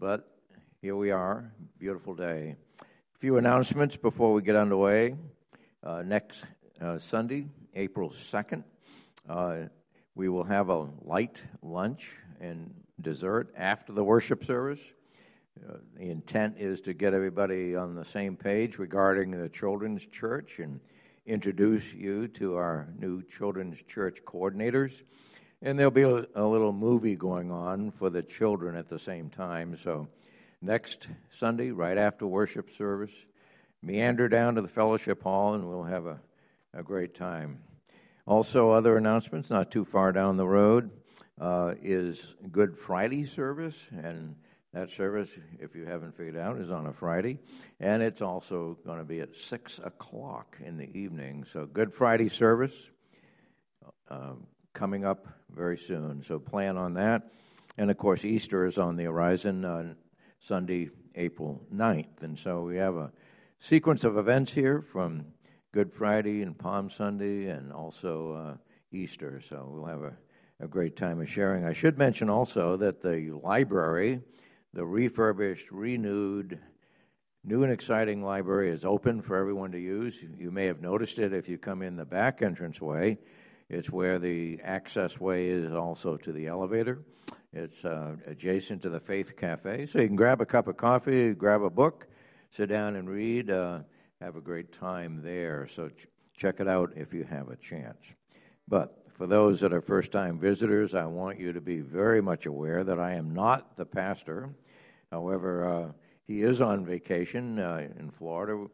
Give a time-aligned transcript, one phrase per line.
[0.00, 0.32] but
[0.80, 1.52] here we are.
[1.78, 2.56] Beautiful day.
[2.80, 5.14] A few announcements before we get underway.
[5.84, 6.38] Uh, next
[6.80, 8.64] uh, Sunday, April 2nd,
[9.28, 9.56] uh,
[10.14, 12.06] we will have a light lunch
[12.40, 12.72] and
[13.02, 14.80] dessert after the worship service.
[15.68, 20.60] Uh, the intent is to get everybody on the same page regarding the children's church
[20.60, 20.80] and
[21.26, 24.92] introduce you to our new children's church coordinators.
[25.62, 29.76] And there'll be a, little movie going on for the children at the same time.
[29.84, 30.08] So,
[30.62, 31.06] next
[31.38, 33.10] Sunday, right after worship service,
[33.82, 36.18] meander down to the fellowship hall and we'll have a,
[36.72, 37.58] a great time.
[38.26, 40.90] Also, other announcements not too far down the road
[41.38, 42.18] uh, is
[42.50, 43.76] Good Friday service.
[43.90, 44.36] And
[44.72, 47.38] that service, if you haven't figured out, is on a Friday.
[47.80, 51.44] And it's also going to be at 6 o'clock in the evening.
[51.52, 52.72] So, Good Friday service.
[54.08, 54.32] Uh,
[54.72, 56.24] coming up very soon.
[56.26, 57.30] So plan on that.
[57.78, 59.96] And of course, Easter is on the horizon on
[60.46, 62.22] Sunday, April 9th.
[62.22, 63.12] And so we have a
[63.58, 65.26] sequence of events here from
[65.72, 68.56] Good Friday and Palm Sunday and also uh,
[68.92, 69.40] Easter.
[69.48, 70.12] So we'll have a,
[70.60, 71.64] a great time of sharing.
[71.64, 74.20] I should mention also that the library,
[74.72, 76.58] the refurbished, renewed,
[77.44, 80.14] new and exciting library is open for everyone to use.
[80.38, 83.18] You may have noticed it if you come in the back entrance entranceway.
[83.70, 86.98] It's where the access way is also to the elevator.
[87.52, 89.86] It's uh, adjacent to the Faith Cafe.
[89.86, 92.08] So you can grab a cup of coffee, grab a book,
[92.56, 93.78] sit down and read, uh,
[94.20, 95.68] have a great time there.
[95.76, 97.98] So ch- check it out if you have a chance.
[98.66, 102.46] But for those that are first time visitors, I want you to be very much
[102.46, 104.50] aware that I am not the pastor.
[105.12, 105.92] However, uh,
[106.26, 108.66] he is on vacation uh, in Florida.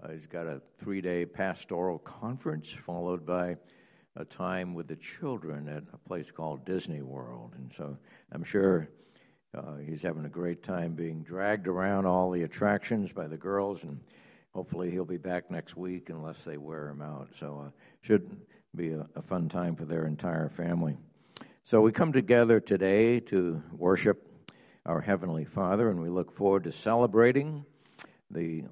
[0.00, 3.56] Uh, he's got a three day pastoral conference followed by
[4.16, 7.52] a time with the children at a place called Disney World.
[7.56, 7.96] And so
[8.32, 8.88] I'm sure
[9.56, 13.80] uh, he's having a great time being dragged around all the attractions by the girls,
[13.82, 14.00] and
[14.54, 17.28] hopefully he'll be back next week unless they wear him out.
[17.40, 17.70] So uh,
[18.02, 18.36] should
[18.74, 20.96] be a, a fun time for their entire family.
[21.64, 24.28] So we come together today to worship
[24.86, 27.64] our Heavenly Father, and we look forward to celebrating
[28.30, 28.64] the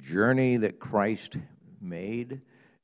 [0.00, 1.36] journey that Christ
[1.80, 2.40] made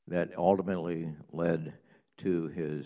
[0.07, 1.73] that ultimately led
[2.19, 2.85] to his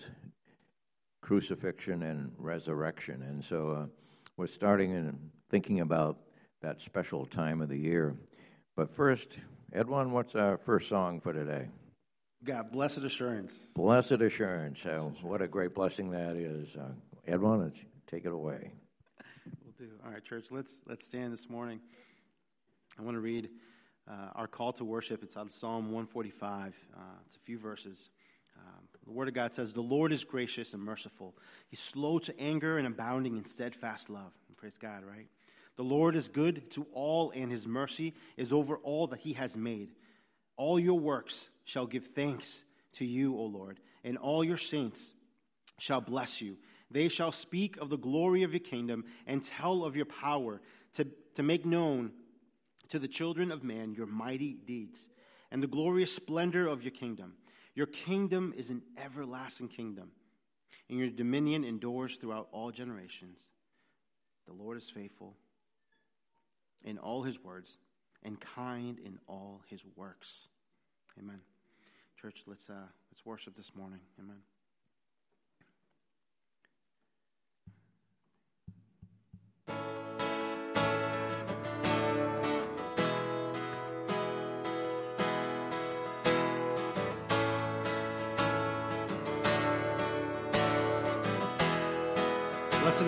[1.21, 3.21] crucifixion and resurrection.
[3.23, 3.85] And so uh,
[4.37, 6.17] we're starting and thinking about
[6.61, 8.15] that special time of the year.
[8.75, 9.27] But first,
[9.73, 11.67] Edwin, what's our first song for today?
[12.43, 13.51] God, Blessed Assurance.
[13.75, 14.79] Blessed Assurance.
[14.81, 16.69] So, what a great blessing that is.
[16.75, 16.93] Uh,
[17.27, 17.73] Edwin,
[18.09, 18.71] take it away.
[19.63, 19.93] We'll do.
[20.05, 21.81] All right, church, let's, let's stand this morning.
[22.97, 23.49] I want to read
[24.09, 25.23] uh, our call to worship.
[25.23, 26.73] It's out of Psalm 145.
[26.95, 27.97] Uh, it's a few verses.
[28.57, 31.35] Um, the Word of God says, The Lord is gracious and merciful.
[31.69, 34.31] He's slow to anger and abounding in steadfast love.
[34.47, 35.27] And praise God, right?
[35.77, 39.55] The Lord is good to all, and his mercy is over all that he has
[39.55, 39.89] made.
[40.57, 42.45] All your works shall give thanks
[42.97, 44.99] to you, O Lord, and all your saints
[45.77, 46.57] shall bless you.
[46.91, 50.59] They shall speak of the glory of your kingdom and tell of your power
[50.95, 52.11] to, to make known
[52.89, 54.99] to the children of man your mighty deeds
[55.51, 57.33] and the glorious splendor of your kingdom.
[57.75, 60.11] Your kingdom is an everlasting kingdom,
[60.89, 63.37] and your dominion endures throughout all generations.
[64.47, 65.35] The Lord is faithful
[66.83, 67.69] in all his words
[68.23, 70.27] and kind in all his works.
[71.17, 71.39] Amen.
[72.21, 72.73] Church, let's, uh,
[73.11, 73.99] let's worship this morning.
[74.19, 74.39] Amen.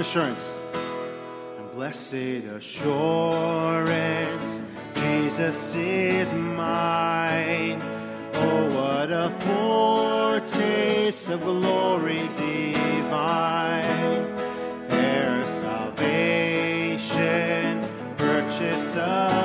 [0.02, 0.44] Assurance.
[1.60, 2.14] And blessed
[2.58, 3.92] assurance,
[4.96, 7.80] Jesus is mine.
[8.34, 14.24] Oh, what a foretaste of glory divine.
[14.90, 17.08] Their salvation,
[18.18, 19.41] purchase of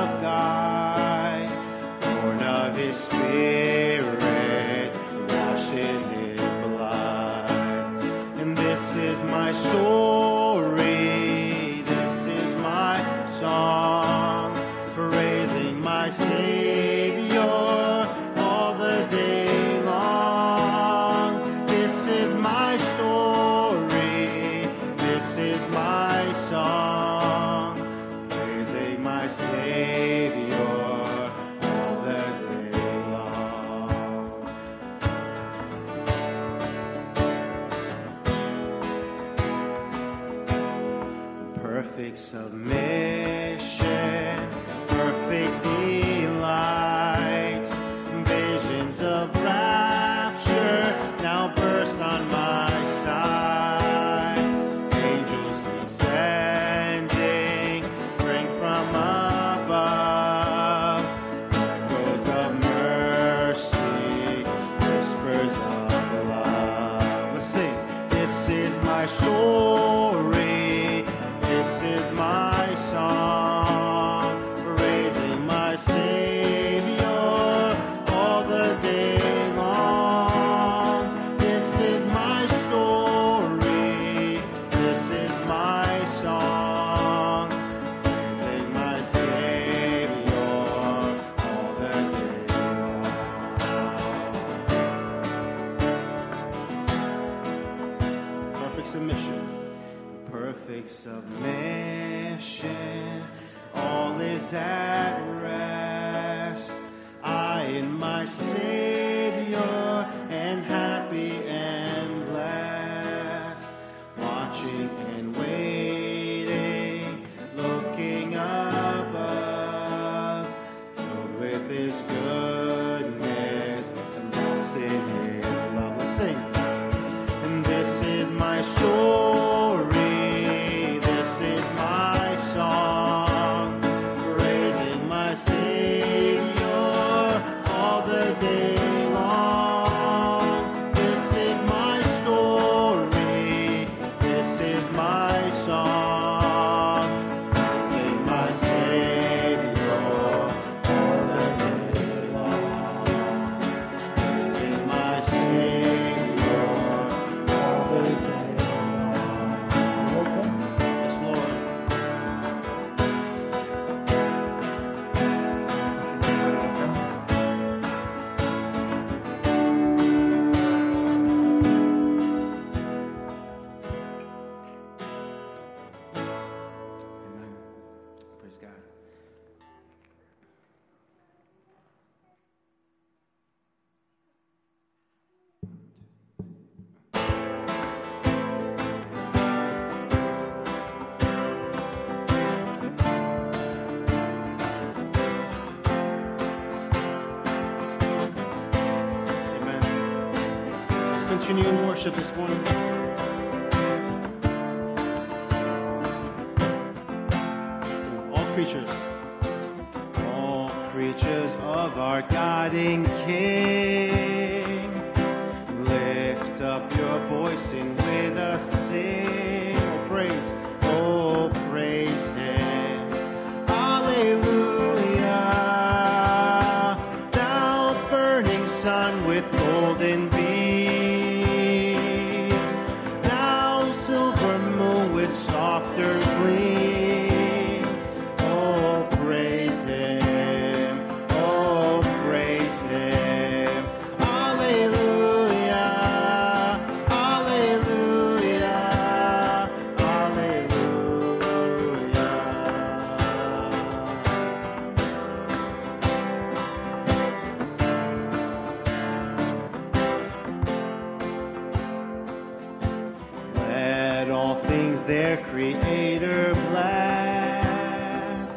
[264.27, 268.51] let all things their Creator bless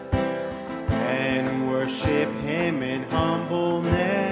[0.91, 4.30] and worship Him in humbleness.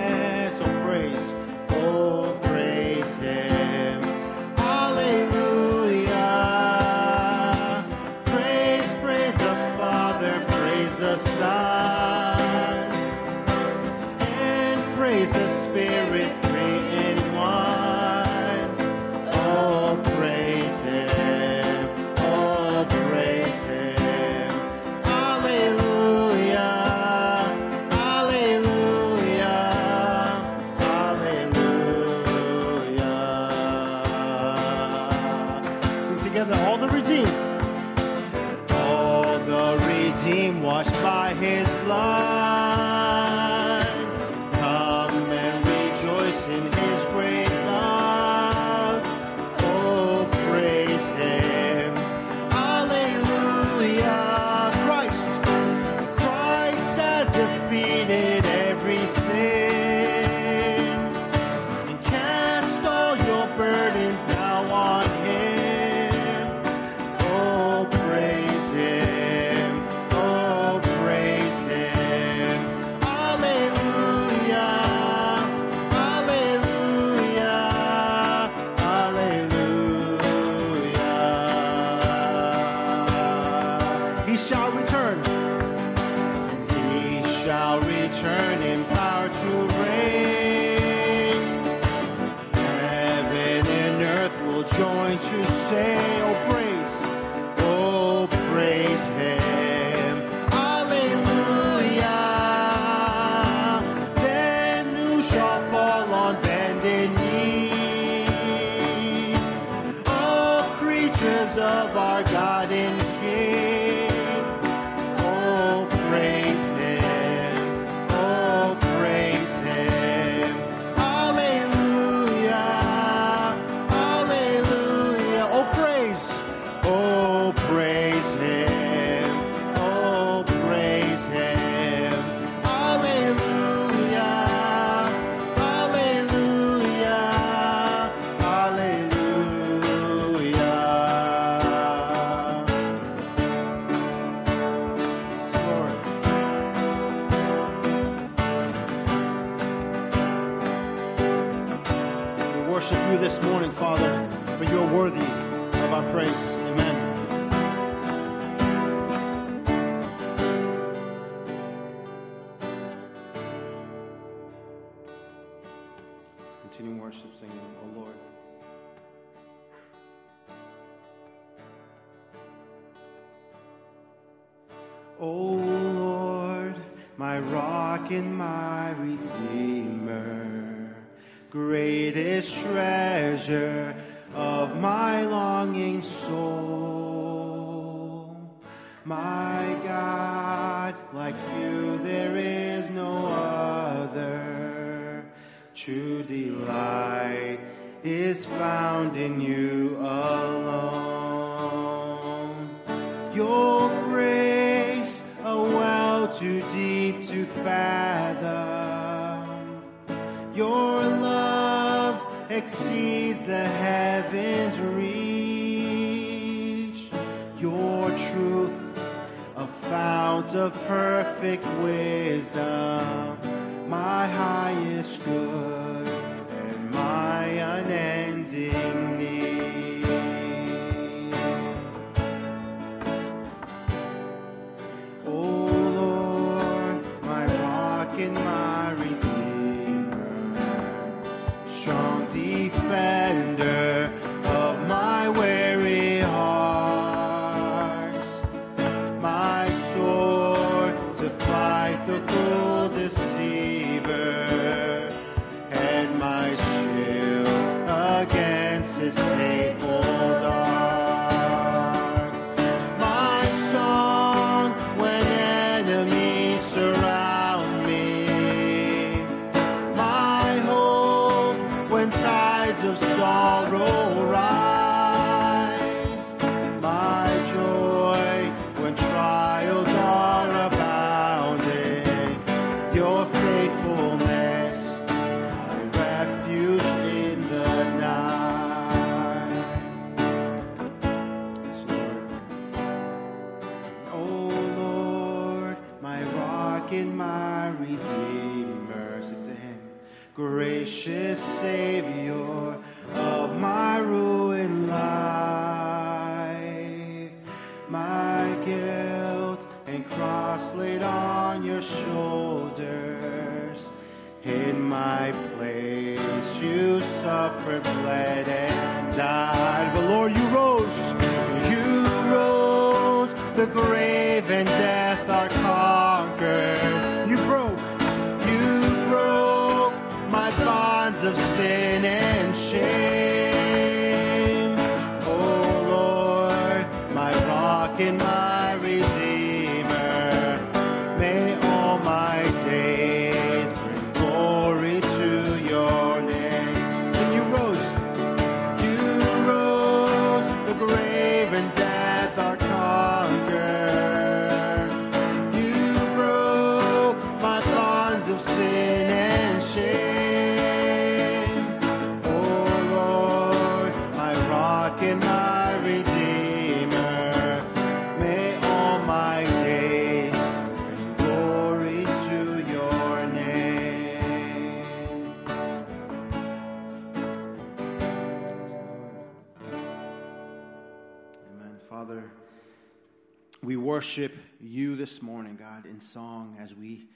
[384.18, 387.06] Worship you this morning, God, in song as we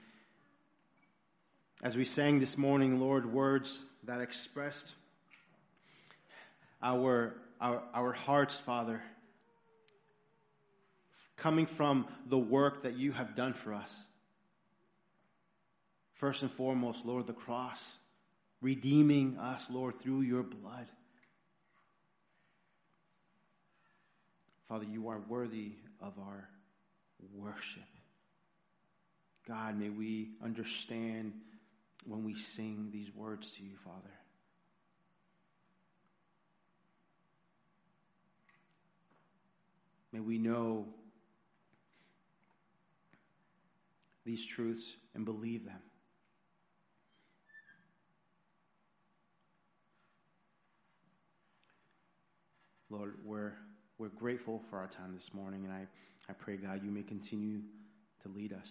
[1.83, 4.87] as we sang this morning, Lord, words that expressed
[6.81, 9.03] our our, our hearts, Father,
[11.37, 13.91] coming from the work that you have done for us.
[16.21, 17.79] First and foremost, Lord, the cross,
[18.61, 20.87] redeeming us, Lord, through your blood.
[24.69, 26.49] Father, you are worthy of our
[27.35, 27.83] worship.
[29.47, 31.33] God, may we understand
[32.07, 34.11] when we sing these words to you, Father.
[40.13, 40.87] May we know
[44.25, 45.81] these truths and believe them.
[52.91, 53.53] Lord, we're,
[53.97, 55.87] we're grateful for our time this morning, and I,
[56.29, 57.61] I pray, God, you may continue
[58.23, 58.69] to lead us.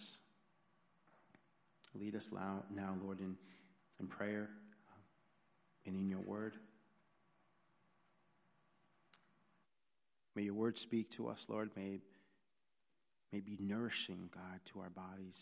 [1.94, 3.36] Lead us now, Lord, in,
[4.00, 4.48] in prayer
[4.88, 5.00] uh,
[5.86, 6.54] and in your word.
[10.34, 11.70] May your word speak to us, Lord.
[11.76, 12.00] May,
[13.32, 15.36] may be nourishing, God, to our bodies.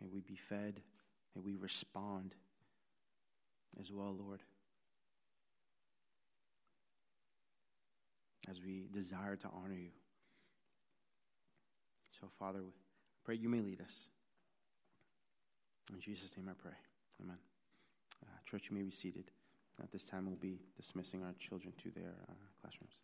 [0.00, 0.80] May we be fed.
[1.34, 2.32] May we respond
[3.80, 4.40] as well, Lord.
[8.48, 9.90] As we desire to honor you.
[12.20, 12.60] So, Father,
[13.24, 13.92] pray you may lead us.
[15.92, 16.76] In Jesus' name I pray.
[17.22, 17.36] Amen.
[18.24, 19.30] Uh, church, you may be seated.
[19.82, 22.94] At this time, we'll be dismissing our children to their uh, classrooms.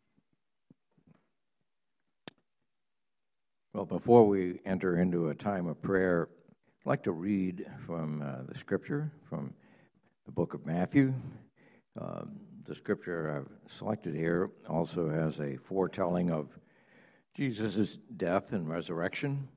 [3.74, 6.28] Well, before we enter into a time of prayer,
[6.84, 9.54] I'd like to read from uh, the scripture from
[10.26, 11.14] the book of Matthew.
[12.00, 12.22] Uh,
[12.66, 16.48] the scripture I've selected here also has a foretelling of
[17.34, 19.48] Jesus' death and resurrection,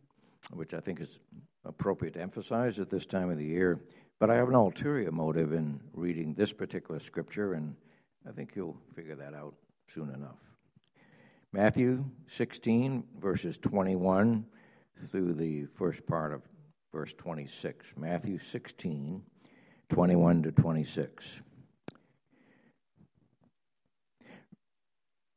[0.52, 1.20] which I think is
[1.66, 3.80] appropriate to emphasize at this time of the year.
[4.20, 7.76] But I have an ulterior motive in reading this particular scripture, and
[8.28, 9.54] I think you'll figure that out
[9.94, 10.38] soon enough.
[11.52, 12.04] Matthew
[12.38, 14.46] 16, verses 21
[15.12, 16.42] through the first part of
[16.92, 17.86] verse 26.
[17.98, 19.22] Matthew 16,
[19.90, 21.26] 21 to 26.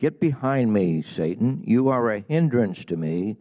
[0.00, 1.62] Get behind me, Satan.
[1.66, 3.36] You are a hindrance to me,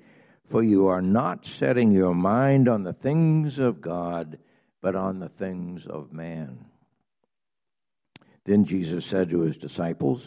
[0.49, 4.37] for you are not setting your mind on the things of God,
[4.81, 6.65] but on the things of man.
[8.43, 10.21] Then Jesus said to his disciples,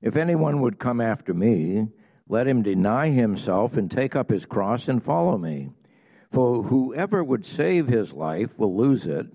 [0.00, 1.88] If anyone would come after me,
[2.28, 5.70] let him deny himself and take up his cross and follow me.
[6.32, 9.26] For whoever would save his life will lose it,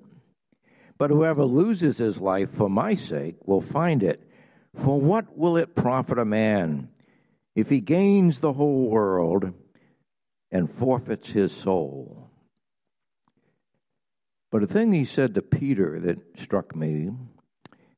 [0.98, 4.24] but whoever loses his life for my sake will find it.
[4.76, 6.90] For what will it profit a man
[7.56, 9.54] if he gains the whole world
[10.52, 12.30] and forfeits his soul?
[14.52, 17.12] But a thing he said to Peter that struck me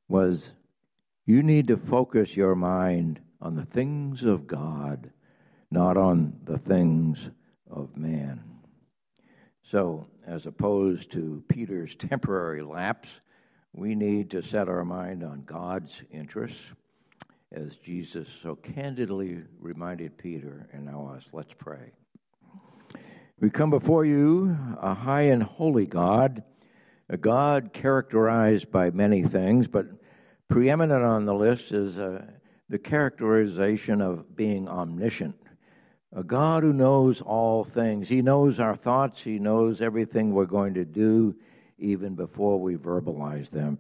[0.08, 0.52] was
[1.26, 5.12] you need to focus your mind on the things of God,
[5.70, 7.30] not on the things
[7.70, 8.44] of man.
[9.72, 13.10] So, as opposed to Peter's temporary lapse,
[13.74, 16.60] we need to set our mind on God's interests,
[17.52, 21.24] as Jesus so candidly reminded Peter and now us.
[21.32, 21.92] Let's pray.
[23.40, 26.44] We come before you, a high and holy God,
[27.10, 29.88] a God characterized by many things, but
[30.50, 32.26] preeminent on the list is uh,
[32.70, 35.36] the characterization of being omniscient.
[36.14, 38.08] A God who knows all things.
[38.08, 41.36] He knows our thoughts, He knows everything we're going to do
[41.80, 43.78] even before we verbalize them.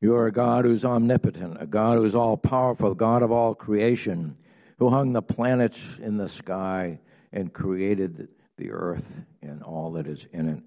[0.00, 4.36] You are a God who's omnipotent, a God who's all powerful, God of all creation,
[4.78, 6.98] who hung the planets in the sky
[7.32, 8.28] and created
[8.58, 9.04] the earth
[9.42, 10.62] and all that is in it.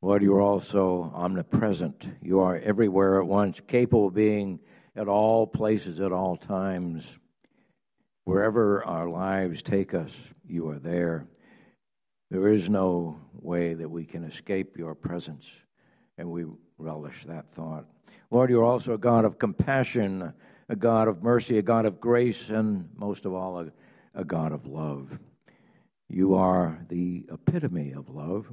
[0.00, 2.06] Lord, you are also omnipresent.
[2.22, 4.60] You are everywhere at once, capable of being
[4.94, 7.04] at all places at all times.
[8.24, 10.10] Wherever our lives take us,
[10.46, 11.26] you are there.
[12.30, 15.46] There is no way that we can escape your presence,
[16.18, 16.44] and we
[16.76, 17.86] relish that thought.
[18.30, 20.32] Lord, you're also a God of compassion,
[20.68, 23.72] a God of mercy, a God of grace, and most of all, a,
[24.14, 25.18] a God of love.
[26.10, 28.46] You are the epitome of love,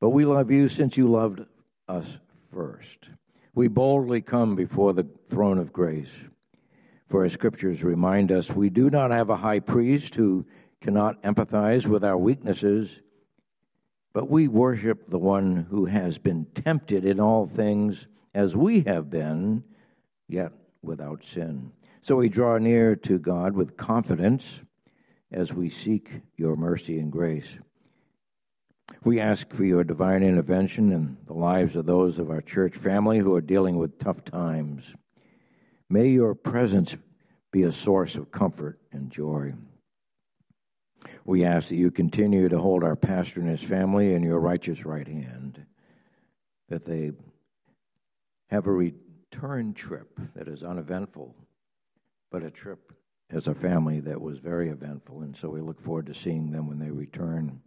[0.00, 1.44] but we love you since you loved
[1.88, 2.06] us
[2.52, 3.08] first.
[3.54, 6.08] we boldly come before the throne of grace.
[7.10, 10.46] For as scriptures remind us we do not have a high priest who
[10.80, 13.00] cannot empathize with our weaknesses,
[14.12, 19.10] but we worship the one who has been tempted in all things as we have
[19.10, 19.64] been,
[20.28, 21.72] yet without sin.
[22.02, 24.44] So we draw near to God with confidence
[25.32, 27.48] as we seek your mercy and grace.
[29.04, 33.18] We ask for your divine intervention in the lives of those of our church family
[33.18, 34.84] who are dealing with tough times.
[35.90, 36.94] May your presence
[37.50, 39.52] be a source of comfort and joy.
[41.24, 44.84] We ask that you continue to hold our pastor and his family in your righteous
[44.84, 45.64] right hand,
[46.68, 47.12] that they
[48.50, 51.34] have a return trip that is uneventful,
[52.30, 52.92] but a trip
[53.30, 56.66] as a family that was very eventful, and so we look forward to seeing them
[56.66, 57.60] when they return.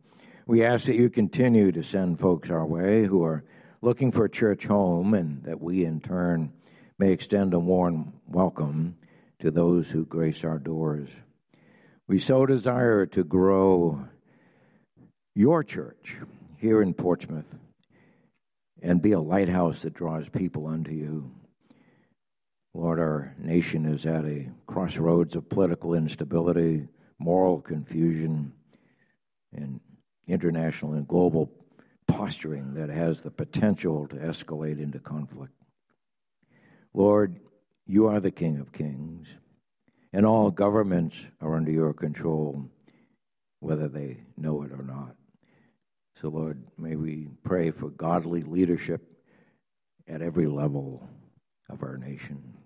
[0.48, 3.44] We ask that you continue to send folks our way who are
[3.84, 6.52] looking for a church home, and that we in turn
[6.98, 8.96] may extend a warm welcome
[9.40, 11.10] to those who grace our doors.
[12.12, 14.06] We so desire to grow
[15.34, 16.18] your church
[16.58, 17.46] here in Portsmouth
[18.82, 21.32] and be a lighthouse that draws people unto you.
[22.74, 26.86] Lord, our nation is at a crossroads of political instability,
[27.18, 28.52] moral confusion,
[29.54, 29.80] and
[30.28, 31.50] international and global
[32.10, 35.54] posturing that has the potential to escalate into conflict.
[36.94, 37.40] Lord,
[37.88, 39.30] you are the King of Kings,
[40.14, 42.70] and all governments are under your control,
[43.60, 45.16] whether they know it or not.
[46.22, 49.02] So, Lord, may we pray for godly leadership
[50.08, 51.08] at every level
[51.70, 52.58] of our nation.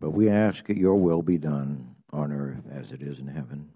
[0.00, 3.68] But we ask that your will be done on earth as it is in heaven.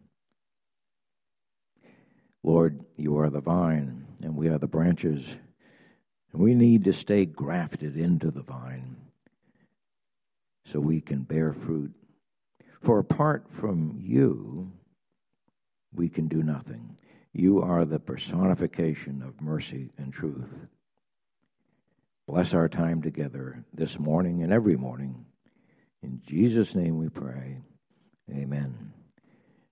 [2.45, 5.25] Lord, you are the vine, and we are the branches.
[6.33, 8.97] And we need to stay grafted into the vine
[10.71, 11.93] so we can bear fruit.
[12.83, 14.71] For apart from you,
[15.95, 16.97] we can do nothing.
[17.33, 20.49] You are the personification of mercy and truth.
[22.27, 25.25] Bless our time together this morning and every morning.
[26.03, 27.59] In Jesus' name we pray.
[28.31, 28.93] Amen.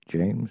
[0.07, 0.49] James?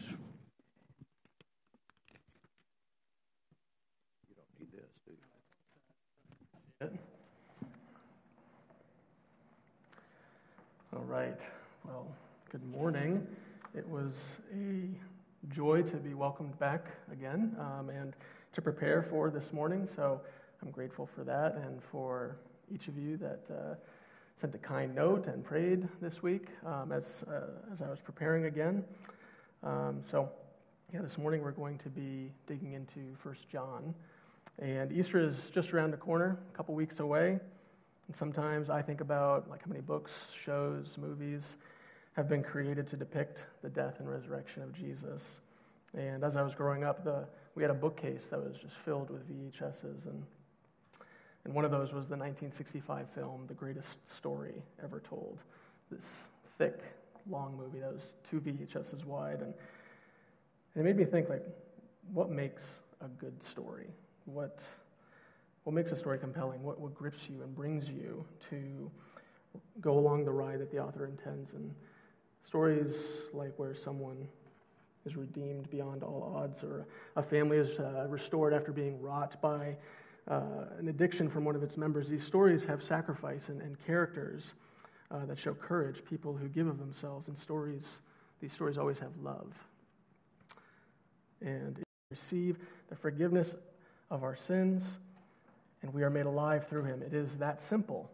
[10.92, 11.38] All right.
[11.84, 12.04] Well,
[12.50, 13.24] good morning.
[13.76, 14.12] It was
[14.52, 14.88] a
[15.54, 18.12] joy to be welcomed back again um, and
[18.54, 19.88] to prepare for this morning.
[19.94, 20.20] So
[20.60, 22.38] I'm grateful for that and for
[22.74, 23.74] each of you that uh,
[24.40, 28.46] sent a kind note and prayed this week um, as, uh, as I was preparing
[28.46, 28.82] again.
[29.62, 30.28] Um, so,
[30.92, 33.94] yeah, this morning we're going to be digging into First John.
[34.58, 37.38] And Easter is just around the corner, a couple weeks away.
[38.10, 40.10] And sometimes I think about like how many books,
[40.44, 41.42] shows, movies
[42.14, 45.22] have been created to depict the death and resurrection of Jesus.
[45.96, 49.10] And as I was growing up, the, we had a bookcase that was just filled
[49.10, 50.08] with VHSs.
[50.08, 50.24] And,
[51.44, 53.86] and one of those was the 1965 film, The Greatest
[54.18, 55.38] Story Ever Told.
[55.88, 56.02] This
[56.58, 56.80] thick,
[57.30, 59.38] long movie that was two VHSs wide.
[59.38, 59.54] And,
[60.74, 61.44] and it made me think, like,
[62.12, 62.62] what makes
[63.02, 63.86] a good story?
[64.24, 64.58] What
[65.64, 66.62] what makes a story compelling?
[66.62, 68.90] What, what grips you and brings you to
[69.80, 71.52] go along the ride that the author intends?
[71.54, 71.74] And
[72.46, 72.94] stories
[73.32, 74.26] like where someone
[75.06, 79.76] is redeemed beyond all odds, or a family is uh, restored after being wrought by
[80.28, 82.08] uh, an addiction from one of its members.
[82.08, 84.42] These stories have sacrifice and, and characters
[85.10, 87.82] uh, that show courage, people who give of themselves, and stories.
[88.40, 89.52] These stories always have love.
[91.40, 92.56] And receive
[92.90, 93.54] the forgiveness
[94.10, 94.82] of our sins
[95.82, 97.02] and we are made alive through him.
[97.02, 98.10] It is that simple.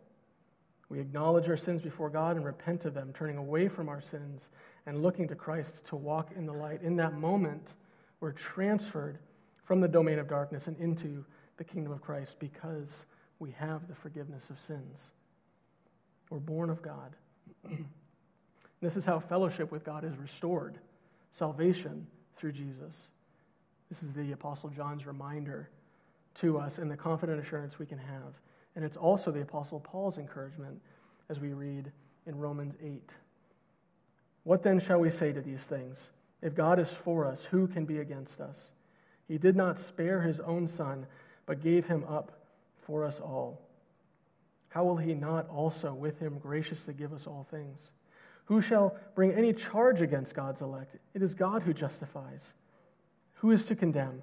[0.88, 4.42] We acknowledge our sins before God and repent of them, turning away from our sins
[4.86, 6.82] and looking to Christ to walk in the light.
[6.82, 7.66] In that moment,
[8.20, 9.18] we're transferred
[9.66, 11.24] from the domain of darkness and into
[11.56, 12.88] the kingdom of Christ because
[13.40, 14.98] we have the forgiveness of sins.
[16.30, 17.16] We're born of God.
[18.80, 20.78] this is how fellowship with God is restored
[21.38, 22.06] salvation
[22.38, 22.94] through Jesus.
[23.90, 25.68] This is the Apostle John's reminder
[26.40, 28.34] to us and the confident assurance we can have.
[28.74, 30.80] And it's also the Apostle Paul's encouragement
[31.28, 31.90] as we read
[32.26, 33.14] in Romans 8.
[34.44, 35.98] What then shall we say to these things?
[36.42, 38.56] If God is for us, who can be against us?
[39.26, 41.06] He did not spare his own son,
[41.46, 42.32] but gave him up
[42.86, 43.60] for us all.
[44.68, 47.78] How will he not also with him graciously give us all things?
[48.44, 50.96] Who shall bring any charge against God's elect?
[51.14, 52.42] It is God who justifies.
[53.36, 54.22] Who is to condemn?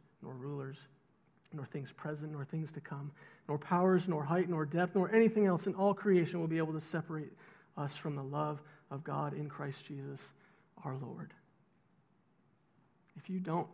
[0.21, 0.77] nor rulers,
[1.53, 3.11] nor things present, nor things to come,
[3.47, 6.73] nor powers, nor height, nor depth, nor anything else in all creation will be able
[6.73, 7.31] to separate
[7.77, 10.19] us from the love of God in Christ Jesus
[10.83, 11.33] our Lord.
[13.17, 13.67] If you don't,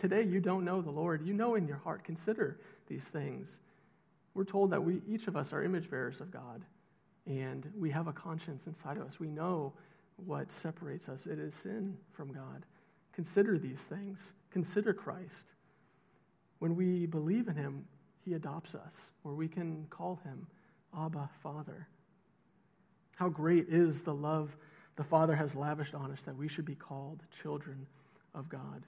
[0.00, 2.58] today you don't know the Lord, you know in your heart, consider
[2.88, 3.48] these things.
[4.34, 6.64] We're told that we, each of us, are image bearers of God,
[7.26, 9.14] and we have a conscience inside of us.
[9.20, 9.72] We know
[10.26, 11.20] what separates us.
[11.26, 12.64] It is sin from God.
[13.14, 14.18] Consider these things.
[14.52, 15.26] Consider Christ.
[16.58, 17.84] When we believe in him,
[18.24, 18.92] he adopts us,
[19.24, 20.46] or we can call him
[20.96, 21.86] Abba, Father.
[23.16, 24.50] How great is the love
[24.96, 27.86] the Father has lavished on us that we should be called children
[28.34, 28.82] of God.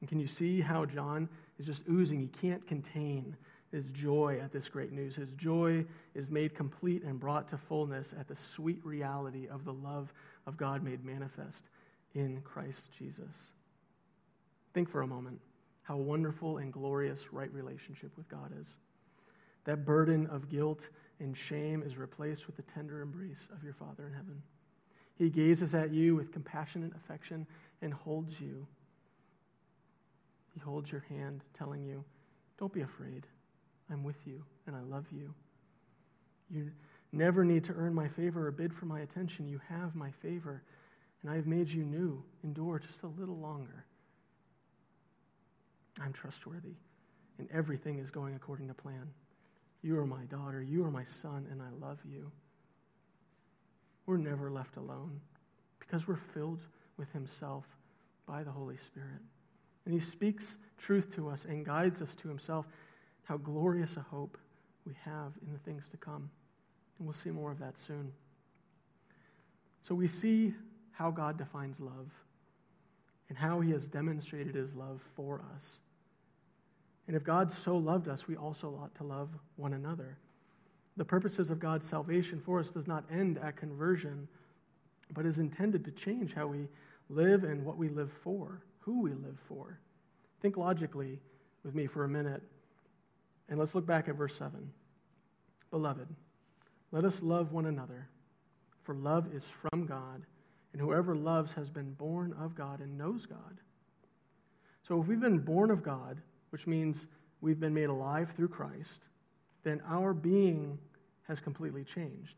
[0.00, 1.28] And can you see how John
[1.58, 2.20] is just oozing?
[2.20, 3.36] He can't contain
[3.72, 5.14] his joy at this great news.
[5.14, 9.72] His joy is made complete and brought to fullness at the sweet reality of the
[9.72, 10.12] love
[10.46, 11.62] of God made manifest
[12.14, 13.34] in Christ Jesus.
[14.72, 15.40] Think for a moment
[15.88, 18.66] how wonderful and glorious right relationship with God is.
[19.64, 20.80] That burden of guilt
[21.18, 24.42] and shame is replaced with the tender embrace of your Father in heaven.
[25.16, 27.46] He gazes at you with compassionate affection
[27.80, 28.66] and holds you.
[30.52, 32.04] He holds your hand, telling you,
[32.58, 33.26] Don't be afraid.
[33.90, 35.32] I'm with you and I love you.
[36.50, 36.70] You
[37.12, 39.48] never need to earn my favor or bid for my attention.
[39.48, 40.62] You have my favor,
[41.22, 42.22] and I have made you new.
[42.44, 43.86] Endure just a little longer.
[46.02, 46.76] I'm trustworthy,
[47.38, 49.08] and everything is going according to plan.
[49.82, 52.30] You are my daughter, you are my son, and I love you.
[54.06, 55.20] We're never left alone
[55.78, 56.60] because we're filled
[56.96, 57.64] with Himself
[58.26, 59.20] by the Holy Spirit.
[59.84, 60.44] And He speaks
[60.84, 62.66] truth to us and guides us to Himself.
[63.24, 64.36] How glorious a hope
[64.86, 66.30] we have in the things to come.
[66.98, 68.12] And we'll see more of that soon.
[69.86, 70.54] So we see
[70.92, 72.08] how God defines love
[73.28, 75.62] and how He has demonstrated His love for us.
[77.08, 80.18] And if God so loved us, we also ought to love one another.
[80.98, 84.28] The purposes of God's salvation for us does not end at conversion,
[85.14, 86.68] but is intended to change how we
[87.08, 89.78] live and what we live for, who we live for.
[90.42, 91.18] Think logically
[91.64, 92.42] with me for a minute,
[93.48, 94.70] and let's look back at verse 7.
[95.70, 96.08] Beloved,
[96.92, 98.06] let us love one another,
[98.84, 100.22] for love is from God,
[100.74, 103.60] and whoever loves has been born of God and knows God.
[104.86, 106.18] So if we've been born of God,
[106.50, 106.96] which means
[107.40, 109.04] we've been made alive through Christ,
[109.64, 110.78] then our being
[111.26, 112.34] has completely changed.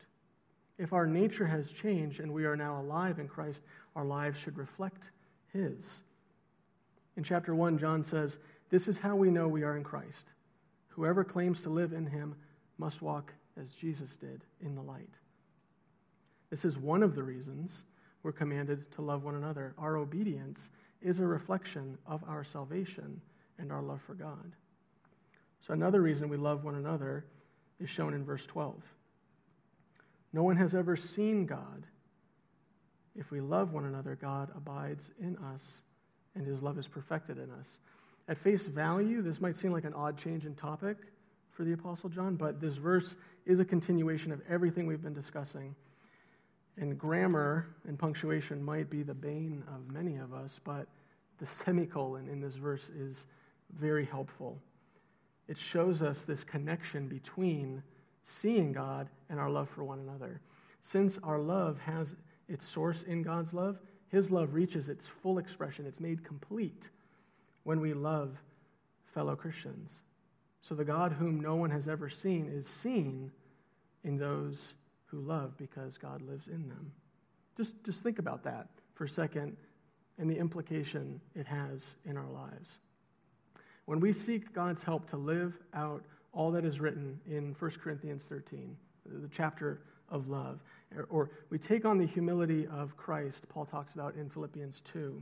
[0.77, 3.59] If our nature has changed and we are now alive in Christ,
[3.95, 5.03] our lives should reflect
[5.53, 5.77] His.
[7.17, 8.37] In chapter 1, John says,
[8.69, 10.25] This is how we know we are in Christ.
[10.89, 12.35] Whoever claims to live in Him
[12.77, 15.09] must walk as Jesus did in the light.
[16.49, 17.71] This is one of the reasons
[18.23, 19.73] we're commanded to love one another.
[19.77, 20.59] Our obedience
[21.01, 23.21] is a reflection of our salvation
[23.61, 24.51] and our love for God.
[25.65, 27.25] So, another reason we love one another
[27.79, 28.75] is shown in verse 12.
[30.33, 31.85] No one has ever seen God.
[33.15, 35.61] If we love one another, God abides in us,
[36.35, 37.67] and his love is perfected in us.
[38.27, 40.97] At face value, this might seem like an odd change in topic
[41.51, 45.75] for the Apostle John, but this verse is a continuation of everything we've been discussing.
[46.77, 50.87] And grammar and punctuation might be the bane of many of us, but
[51.39, 53.15] the semicolon in this verse is
[53.79, 54.57] very helpful.
[55.47, 57.83] It shows us this connection between
[58.41, 60.39] seeing God and our love for one another.
[60.91, 62.07] Since our love has
[62.47, 63.77] its source in God's love,
[64.09, 65.85] His love reaches its full expression.
[65.85, 66.87] It's made complete
[67.63, 68.35] when we love
[69.13, 69.91] fellow Christians.
[70.67, 73.31] So the God whom no one has ever seen is seen
[74.03, 74.55] in those
[75.05, 76.91] who love because God lives in them.
[77.57, 79.57] Just, just think about that for a second
[80.17, 82.69] and the implication it has in our lives.
[83.85, 88.21] When we seek God's help to live out all that is written in 1 Corinthians
[88.29, 90.59] 13, the chapter of love,
[91.09, 95.21] or we take on the humility of Christ, Paul talks about in Philippians 2,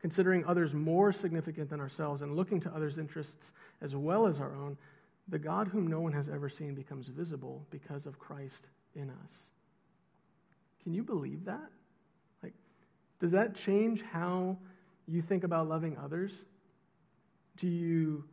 [0.00, 4.54] considering others more significant than ourselves and looking to others' interests as well as our
[4.54, 4.76] own,
[5.28, 8.60] the God whom no one has ever seen becomes visible because of Christ
[8.94, 9.32] in us.
[10.82, 11.68] Can you believe that?
[12.42, 12.52] Like,
[13.20, 14.56] does that change how
[15.08, 16.30] you think about loving others?
[17.56, 18.24] Do you,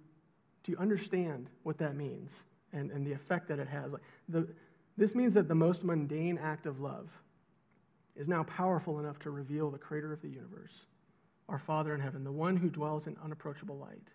[0.64, 2.32] do you understand what that means
[2.74, 3.92] and, and the effect that it has?
[3.92, 4.48] Like the,
[4.98, 7.10] this means that the most mundane act of love
[8.16, 10.74] is now powerful enough to reveal the creator of the universe,
[11.50, 14.08] our Father in heaven, the one who dwells in unapproachable light.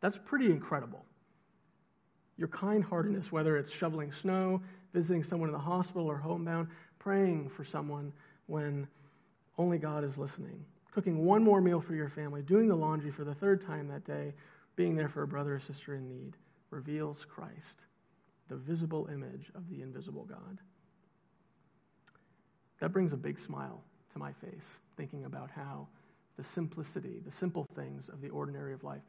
[0.00, 1.04] That's pretty incredible.
[2.36, 4.60] Your kind heartedness, whether it's shoveling snow,
[4.92, 8.12] visiting someone in the hospital or homebound, praying for someone
[8.46, 8.86] when
[9.58, 13.24] only God is listening, cooking one more meal for your family, doing the laundry for
[13.24, 14.32] the third time that day,
[14.76, 16.36] being there for a brother or sister in need,
[16.70, 17.86] reveals Christ,
[18.48, 20.58] the visible image of the invisible God.
[22.80, 25.86] That brings a big smile to my face, thinking about how
[26.36, 29.02] the simplicity, the simple things of the ordinary of life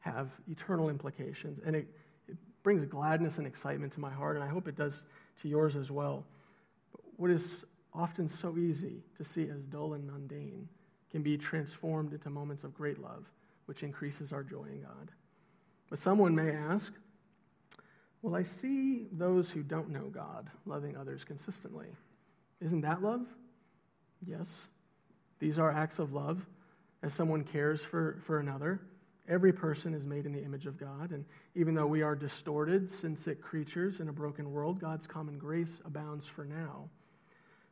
[0.00, 1.60] have eternal implications.
[1.64, 1.86] And it,
[2.28, 4.94] it brings gladness and excitement to my heart, and I hope it does
[5.42, 6.24] to yours as well.
[6.92, 7.42] But what is
[7.94, 10.68] often so easy to see as dull and mundane
[11.14, 13.24] can be transformed into moments of great love,
[13.66, 15.12] which increases our joy in God.
[15.88, 16.92] But someone may ask,
[18.20, 21.86] Well, I see those who don't know God loving others consistently.
[22.60, 23.20] Isn't that love?
[24.26, 24.48] Yes.
[25.38, 26.44] These are acts of love
[27.04, 28.80] as someone cares for, for another.
[29.28, 31.24] Every person is made in the image of God, and
[31.54, 35.80] even though we are distorted, sin sick creatures in a broken world, God's common grace
[35.84, 36.88] abounds for now.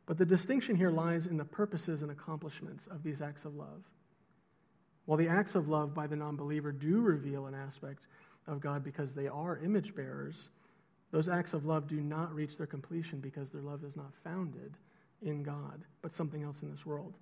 [0.05, 3.83] But the distinction here lies in the purposes and accomplishments of these acts of love.
[5.05, 8.07] While the acts of love by the non believer do reveal an aspect
[8.47, 10.35] of God because they are image bearers,
[11.11, 14.73] those acts of love do not reach their completion because their love is not founded
[15.21, 17.13] in God, but something else in this world.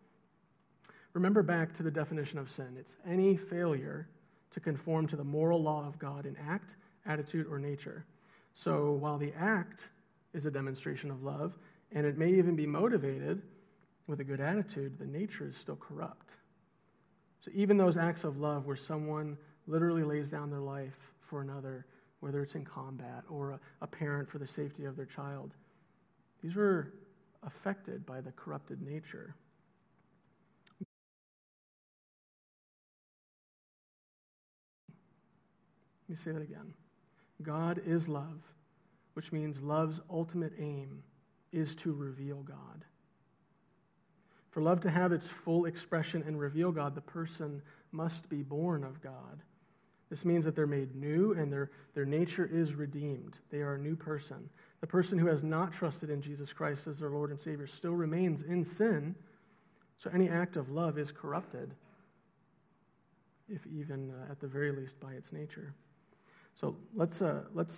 [1.13, 4.07] Remember back to the definition of sin it's any failure
[4.51, 8.05] to conform to the moral law of God in act, attitude, or nature.
[8.53, 9.81] So while the act
[10.33, 11.53] is a demonstration of love,
[11.93, 13.41] and it may even be motivated
[14.07, 16.31] with a good attitude, the nature is still corrupt.
[17.43, 20.93] So even those acts of love where someone literally lays down their life
[21.29, 21.85] for another,
[22.19, 25.51] whether it's in combat or a, a parent for the safety of their child,
[26.43, 26.93] these were
[27.43, 29.35] affected by the corrupted nature.
[36.07, 36.73] Let me say that again.
[37.41, 38.41] God is love,
[39.13, 41.01] which means love's ultimate aim
[41.51, 42.85] is to reveal God.
[44.51, 47.61] For love to have its full expression and reveal God, the person
[47.91, 49.41] must be born of God.
[50.09, 53.37] This means that they're made new and their, their nature is redeemed.
[53.49, 54.49] They are a new person.
[54.81, 57.93] The person who has not trusted in Jesus Christ as their Lord and Savior still
[57.93, 59.15] remains in sin,
[60.03, 61.71] so any act of love is corrupted,
[63.47, 65.73] if even uh, at the very least by its nature.
[66.59, 67.73] So let's, uh, let's,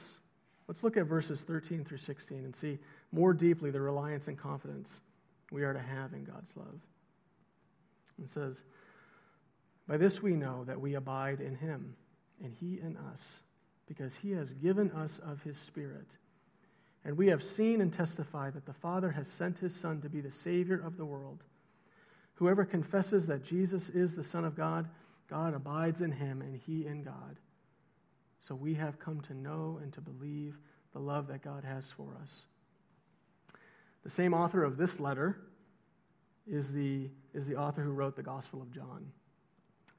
[0.67, 2.79] let's look at verses 13 through 16 and see
[3.13, 4.89] more deeply the reliance and confidence
[5.51, 6.79] we are to have in God's love.
[8.21, 8.55] It says,
[9.87, 11.95] By this we know that we abide in him,
[12.43, 13.19] and he in us,
[13.87, 16.07] because he has given us of his Spirit.
[17.05, 20.21] And we have seen and testified that the Father has sent his Son to be
[20.21, 21.43] the Savior of the world.
[22.35, 24.87] Whoever confesses that Jesus is the Son of God,
[25.29, 27.37] God abides in him, and he in God.
[28.47, 30.57] So we have come to know and to believe
[30.93, 32.29] the love that God has for us.
[34.03, 35.37] The same author of this letter
[36.47, 39.05] is the, is the author who wrote the Gospel of John.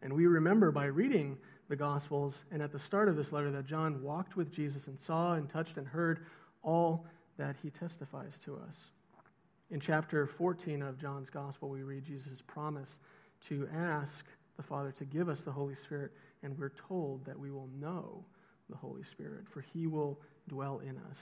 [0.03, 1.39] And we remember by reading
[1.69, 4.99] the Gospels and at the start of this letter that John walked with Jesus and
[5.07, 6.27] saw and touched and heard
[6.63, 7.07] all
[7.39, 8.75] that he testifies to us.
[9.71, 12.89] In chapter 14 of John's Gospel, we read Jesus' promise
[13.49, 14.25] to ask
[14.57, 18.25] the Father to give us the Holy Spirit, and we're told that we will know
[18.69, 21.17] the Holy Spirit, for he will dwell in us.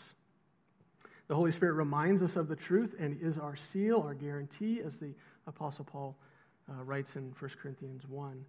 [1.32, 4.92] The Holy Spirit reminds us of the truth and is our seal, our guarantee, as
[4.98, 5.14] the
[5.46, 6.14] Apostle Paul
[6.68, 8.32] uh, writes in 1 Corinthians 1.
[8.32, 8.44] And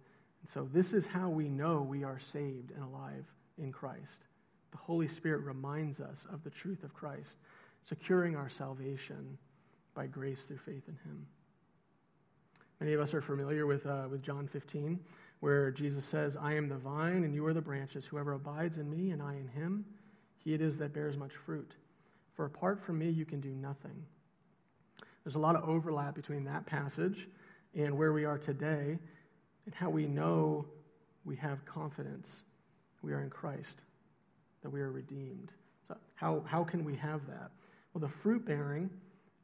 [0.52, 3.24] so, this is how we know we are saved and alive
[3.56, 4.26] in Christ.
[4.70, 7.30] The Holy Spirit reminds us of the truth of Christ,
[7.88, 9.38] securing our salvation
[9.94, 11.26] by grace through faith in Him.
[12.80, 15.00] Many of us are familiar with, uh, with John 15,
[15.40, 18.04] where Jesus says, I am the vine and you are the branches.
[18.04, 19.86] Whoever abides in me and I in him,
[20.36, 21.72] he it is that bears much fruit.
[22.36, 24.04] For apart from me, you can do nothing.
[25.24, 27.28] There's a lot of overlap between that passage
[27.74, 28.98] and where we are today
[29.66, 30.66] and how we know
[31.24, 32.28] we have confidence.
[33.02, 33.82] We are in Christ,
[34.62, 35.52] that we are redeemed.
[35.88, 37.50] So, how, how can we have that?
[37.92, 38.90] Well, the fruit bearing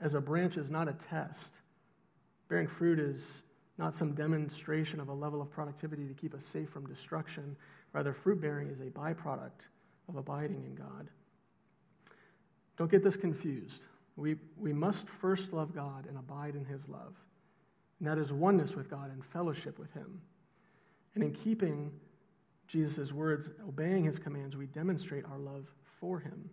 [0.00, 1.48] as a branch is not a test.
[2.48, 3.20] Bearing fruit is
[3.78, 7.56] not some demonstration of a level of productivity to keep us safe from destruction.
[7.92, 9.62] Rather, fruit bearing is a byproduct
[10.08, 11.08] of abiding in God.
[12.78, 13.80] Don't get this confused.
[14.16, 17.14] We, we must first love God and abide in His love.
[17.98, 20.20] And that is oneness with God and fellowship with Him.
[21.14, 21.90] And in keeping
[22.70, 25.66] Jesus' words, obeying his commands, we demonstrate our love
[25.98, 26.48] for him.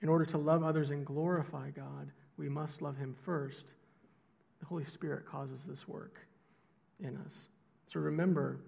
[0.00, 3.64] In order to love others and glorify God, we must love him first.
[4.60, 6.18] The Holy Spirit causes this work
[7.00, 7.32] in us.
[7.92, 8.60] So remember,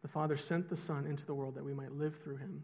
[0.00, 2.62] the Father sent the Son into the world that we might live through him.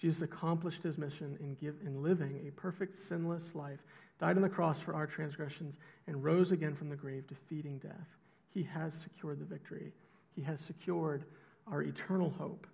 [0.00, 3.78] Jesus accomplished his mission in, give, in living a perfect, sinless life,
[4.20, 5.74] died on the cross for our transgressions,
[6.06, 8.08] and rose again from the grave, defeating death.
[8.52, 9.92] He has secured the victory.
[10.34, 11.24] He has secured
[11.66, 12.66] our eternal hope.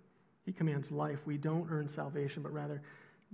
[0.45, 1.19] He commands life.
[1.25, 2.81] We don't earn salvation, but rather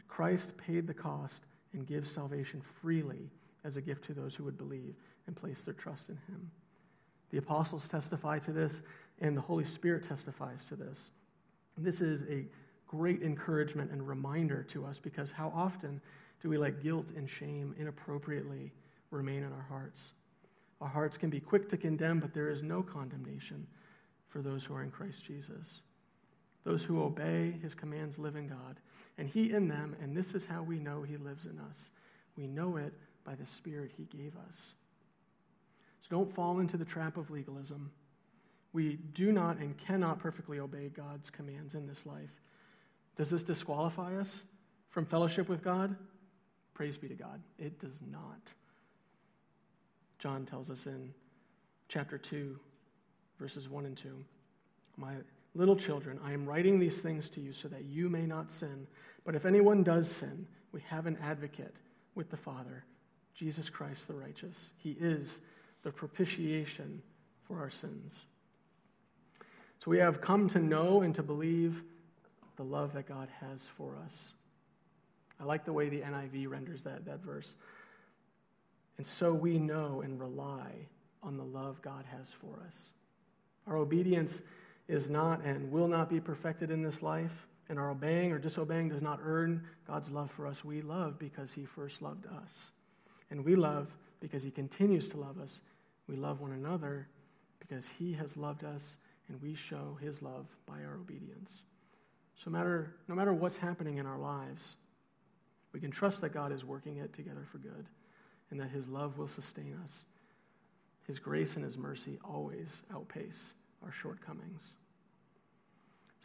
[0.07, 1.33] Christ paid the cost
[1.73, 3.29] and gives salvation freely
[3.63, 6.51] as a gift to those who would believe and place their trust in him.
[7.31, 8.73] The apostles testify to this,
[9.19, 10.97] and the Holy Spirit testifies to this.
[11.77, 12.45] This is a
[12.87, 16.01] great encouragement and reminder to us because how often
[16.41, 18.71] do we let guilt and shame inappropriately
[19.11, 19.99] remain in our hearts?
[20.81, 23.65] Our hearts can be quick to condemn, but there is no condemnation
[24.29, 25.81] for those who are in Christ Jesus.
[26.63, 28.79] Those who obey his commands live in God,
[29.17, 31.77] and he in them, and this is how we know he lives in us.
[32.35, 32.93] We know it
[33.25, 34.55] by the Spirit he gave us.
[36.01, 37.89] So don't fall into the trap of legalism.
[38.73, 42.29] We do not and cannot perfectly obey God's commands in this life.
[43.17, 44.29] Does this disqualify us
[44.91, 45.95] from fellowship with God?
[46.73, 47.41] Praise be to God.
[47.57, 48.41] It does not.
[50.19, 51.13] John tells us in
[51.89, 52.55] chapter 2,
[53.39, 54.23] verses 1 and 2
[54.97, 55.13] My
[55.55, 58.85] little children, I am writing these things to you so that you may not sin.
[59.25, 61.73] But if anyone does sin, we have an advocate
[62.13, 62.83] with the Father,
[63.35, 64.55] Jesus Christ the righteous.
[64.77, 65.27] He is
[65.83, 67.01] the propitiation
[67.47, 68.13] for our sins.
[69.83, 71.81] So we have come to know and to believe
[72.57, 74.11] the love that God has for us.
[75.39, 77.47] I like the way the NIV renders that, that verse.
[78.97, 80.71] And so we know and rely
[81.21, 82.75] on the love God has for us.
[83.67, 84.31] Our obedience
[84.87, 87.31] is not and will not be perfected in this life,
[87.69, 90.63] and our obeying or disobeying does not earn God's love for us.
[90.63, 92.49] We love because He first loved us.
[93.29, 93.87] And we love
[94.21, 95.49] because He continues to love us.
[96.07, 97.07] We love one another
[97.59, 98.81] because He has loved us,
[99.27, 101.51] and we show His love by our obedience.
[102.43, 104.63] So matter, no matter what's happening in our lives,
[105.73, 107.85] we can trust that God is working it together for good
[108.51, 109.91] and that His love will sustain us.
[111.07, 113.37] His grace and His mercy always outpace
[113.83, 114.61] our shortcomings.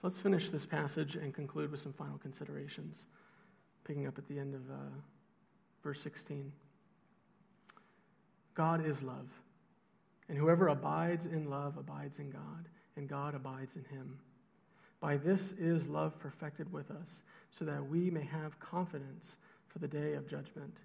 [0.01, 2.97] So let's finish this passage and conclude with some final considerations,
[3.85, 4.91] picking up at the end of uh,
[5.83, 6.53] verse 16.
[8.55, 9.29] God is love,
[10.29, 14.19] and whoever abides in love abides in God, and God abides in him.
[15.03, 17.09] By this is love perfected with us,
[17.59, 19.25] so that we may have confidence
[19.73, 20.77] for the day of judgment.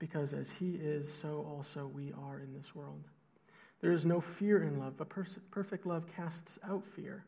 [0.00, 3.04] Because as he is, so also we are in this world.
[3.80, 5.08] There is no fear in love, but
[5.52, 7.24] perfect love casts out fear.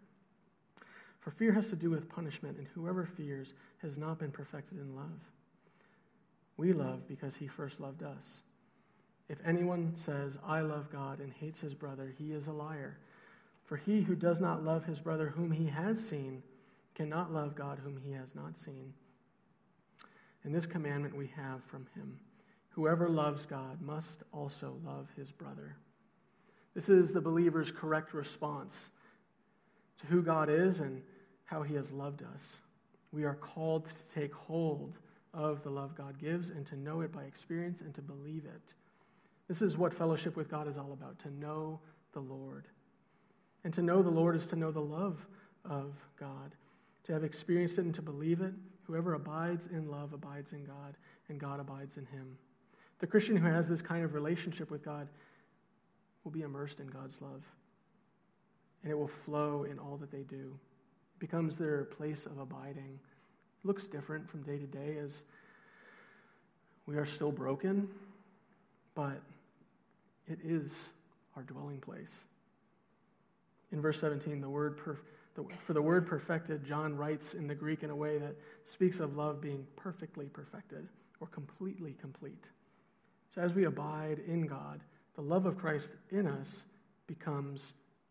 [1.21, 4.97] For fear has to do with punishment, and whoever fears has not been perfected in
[4.97, 5.21] love.
[6.57, 8.25] We love because he first loved us.
[9.29, 12.99] If anyone says, I love God, and hates his brother, he is a liar.
[13.71, 16.43] For he who does not love his brother whom he has seen
[16.97, 18.93] cannot love God whom he has not seen.
[20.43, 22.19] And this commandment we have from him
[22.71, 25.77] whoever loves God must also love his brother.
[26.75, 28.75] This is the believer's correct response
[30.01, 31.01] to who God is and
[31.45, 32.41] how he has loved us.
[33.13, 34.99] We are called to take hold
[35.33, 38.75] of the love God gives and to know it by experience and to believe it.
[39.47, 41.79] This is what fellowship with God is all about to know
[42.15, 42.67] the Lord.
[43.65, 45.19] And to know the Lord is to know the love
[45.69, 46.55] of God,
[47.05, 48.53] to have experienced it and to believe it.
[48.85, 50.97] Whoever abides in love abides in God,
[51.29, 52.37] and God abides in him.
[53.01, 55.09] The Christian who has this kind of relationship with God
[56.25, 57.43] will be immersed in God's love,
[58.83, 60.59] and it will flow in all that they do.
[61.17, 62.99] It becomes their place of abiding.
[63.63, 65.13] It looks different from day to day as
[66.87, 67.89] we are still broken,
[68.95, 69.21] but
[70.27, 70.71] it is
[71.37, 72.11] our dwelling place.
[73.73, 74.99] In verse 17, the word per,
[75.37, 78.35] the, for the word perfected, John writes in the Greek in a way that
[78.73, 80.89] speaks of love being perfectly perfected
[81.21, 82.45] or completely complete.
[83.35, 84.81] So as we abide in God,
[85.15, 86.49] the love of Christ in us
[87.07, 87.61] becomes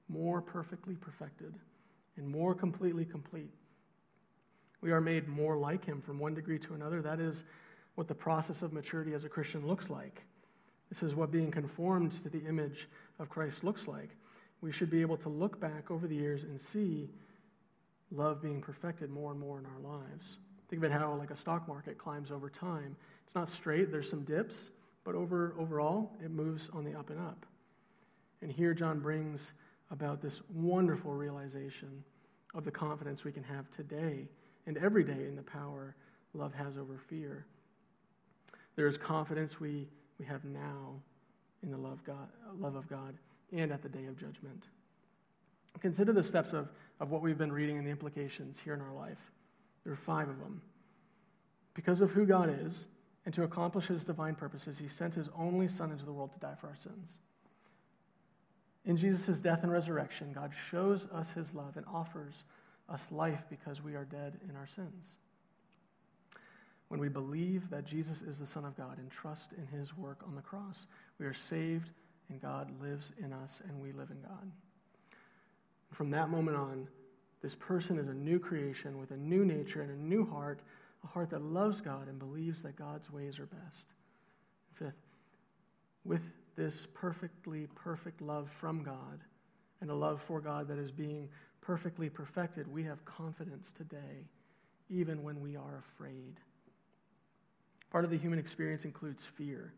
[0.08, 1.54] more perfectly perfected
[2.18, 3.52] and more completely complete.
[4.82, 7.02] We are made more like Him from one degree to another.
[7.02, 7.36] That is
[7.96, 10.22] what the process of maturity as a Christian looks like.
[10.90, 12.88] This is what being conformed to the image
[13.20, 14.10] of Christ looks like
[14.62, 17.10] we should be able to look back over the years and see
[18.12, 20.38] love being perfected more and more in our lives.
[20.70, 22.96] Think about how like a stock market climbs over time.
[23.26, 24.56] It's not straight, there's some dips,
[25.04, 27.46] but over overall it moves on the up and up.
[28.42, 29.40] And here John brings
[29.92, 32.04] about this wonderful realization
[32.54, 34.28] of the confidence we can have today
[34.66, 35.96] and every day in the power
[36.34, 37.46] love has over fear.
[38.76, 39.88] There is confidence we,
[40.20, 40.94] we have now
[41.64, 42.30] in the love, God,
[42.60, 43.16] love of God
[43.52, 44.64] and at the day of judgment.
[45.82, 46.68] Consider the steps of,
[47.00, 49.18] of what we've been reading and the implications here in our life.
[49.84, 50.62] There are five of them.
[51.74, 52.74] Because of who God is,
[53.26, 56.40] and to accomplish his divine purposes, he sent his only Son into the world to
[56.40, 57.08] die for our sins.
[58.86, 62.34] In Jesus' death and resurrection, God shows us his love and offers
[62.90, 65.06] us life because we are dead in our sins.
[66.88, 70.22] When we believe that Jesus is the Son of God and trust in his work
[70.26, 70.76] on the cross,
[71.20, 71.90] we are saved
[72.30, 74.52] and God lives in us and we live in God.
[75.94, 76.88] From that moment on,
[77.42, 80.60] this person is a new creation with a new nature and a new heart,
[81.04, 83.86] a heart that loves God and believes that God's ways are best.
[84.78, 84.94] Fifth,
[86.04, 86.22] with
[86.56, 89.22] this perfectly perfect love from God
[89.82, 91.30] and a love for God that is being
[91.62, 94.28] perfectly perfected, we have confidence today,
[94.90, 96.40] even when we are afraid.
[97.92, 99.74] Part of the human experience includes fear.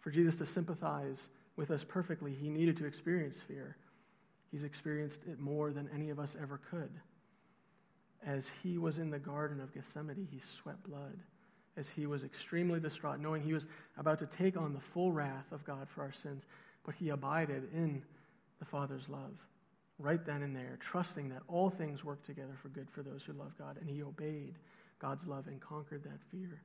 [0.00, 1.18] For Jesus to sympathize
[1.56, 3.76] with us perfectly, he needed to experience fear.
[4.50, 6.90] He's experienced it more than any of us ever could.
[8.26, 11.18] As he was in the Garden of Gethsemane, he sweat blood.
[11.76, 15.46] As he was extremely distraught, knowing he was about to take on the full wrath
[15.52, 16.42] of God for our sins,
[16.84, 18.02] but he abided in
[18.58, 19.32] the Father's love
[20.00, 23.32] right then and there, trusting that all things work together for good for those who
[23.34, 23.76] love God.
[23.80, 24.54] And he obeyed
[25.00, 26.60] God's love and conquered that fear.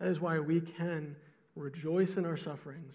[0.00, 1.14] That is why we can
[1.54, 2.94] rejoice in our sufferings,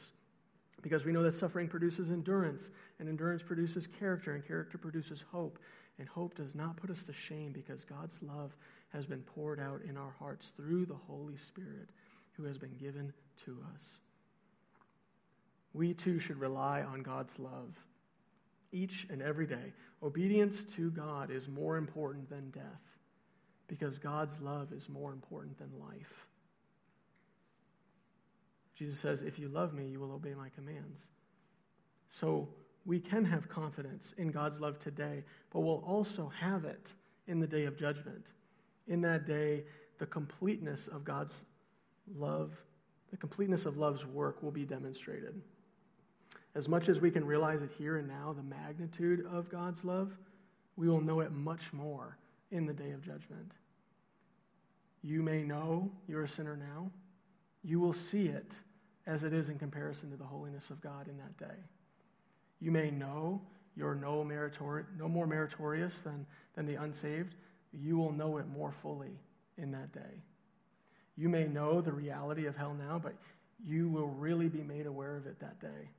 [0.84, 2.62] because we know that suffering produces endurance,
[3.00, 5.58] and endurance produces character, and character produces hope.
[5.98, 8.52] And hope does not put us to shame because God's love
[8.90, 11.90] has been poured out in our hearts through the Holy Spirit
[12.34, 13.14] who has been given
[13.46, 13.82] to us.
[15.74, 17.74] We too should rely on God's love
[18.72, 19.72] each and every day.
[20.02, 22.64] Obedience to God is more important than death
[23.68, 26.28] because God's love is more important than life.
[28.78, 31.00] Jesus says, If you love me, you will obey my commands.
[32.20, 32.48] So
[32.86, 36.88] we can have confidence in God's love today, but we'll also have it
[37.28, 38.32] in the day of judgment.
[38.88, 39.64] In that day,
[40.00, 41.34] the completeness of God's
[42.16, 42.52] love,
[43.12, 45.42] the completeness of love's work will be demonstrated.
[46.56, 50.12] As much as we can realize it here and now, the magnitude of God's love,
[50.76, 52.18] we will know it much more
[52.52, 53.52] in the day of judgment.
[55.02, 56.92] You may know you're a sinner now.
[57.64, 58.52] You will see it
[59.06, 61.60] as it is in comparison to the holiness of God in that day.
[62.60, 63.42] You may know
[63.76, 67.36] you're no, meritori- no more meritorious than, than the unsaved.
[67.72, 69.20] You will know it more fully
[69.58, 70.22] in that day.
[71.16, 73.16] You may know the reality of hell now, but
[73.66, 75.90] you will really be made aware of it that day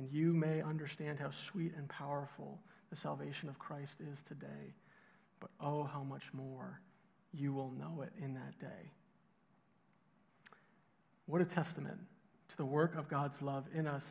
[0.00, 2.58] and you may understand how sweet and powerful
[2.88, 4.72] the salvation of Christ is today.
[5.40, 6.80] But oh, how much more
[7.34, 8.90] you will know it in that day.
[11.30, 11.98] What a testament
[12.48, 14.02] to the work of God's love in us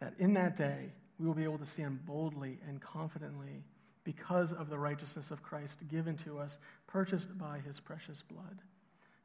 [0.00, 3.64] that in that day we will be able to stand boldly and confidently
[4.04, 6.52] because of the righteousness of Christ given to us,
[6.86, 8.58] purchased by his precious blood.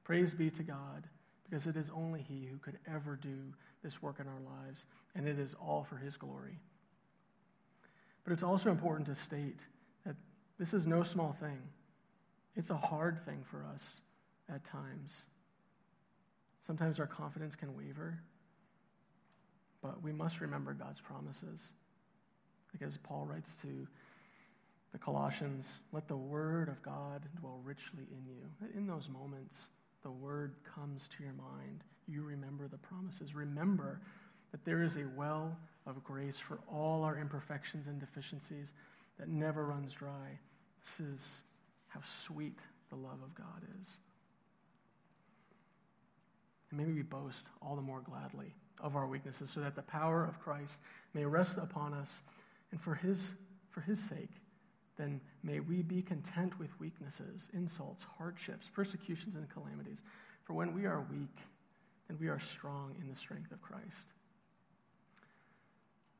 [0.03, 1.07] Praise be to God,
[1.47, 3.53] because it is only he who could ever do
[3.83, 4.79] this work in our lives,
[5.15, 6.59] and it is all for His glory.
[8.23, 9.59] But it's also important to state
[10.05, 10.15] that
[10.59, 11.57] this is no small thing.
[12.55, 13.81] It's a hard thing for us
[14.49, 15.09] at times.
[16.71, 18.17] Sometimes our confidence can waver,
[19.83, 21.59] but we must remember God's promises.
[22.71, 23.85] Because Paul writes to
[24.93, 28.69] the Colossians, let the word of God dwell richly in you.
[28.73, 29.53] In those moments,
[30.01, 33.35] the word comes to your mind you remember the promises.
[33.35, 33.99] Remember
[34.53, 38.67] that there is a well of grace for all our imperfections and deficiencies
[39.19, 40.39] that never runs dry.
[40.97, 41.19] This is
[41.89, 42.55] how sweet
[42.89, 43.87] the love of God is.
[46.71, 50.25] And maybe we boast all the more gladly of our weaknesses so that the power
[50.25, 50.73] of Christ
[51.13, 52.07] may rest upon us.
[52.71, 53.19] And for his,
[53.69, 54.31] for his sake,
[54.97, 59.97] then may we be content with weaknesses, insults, hardships, persecutions, and calamities.
[60.45, 61.35] For when we are weak,
[62.07, 63.85] then we are strong in the strength of Christ.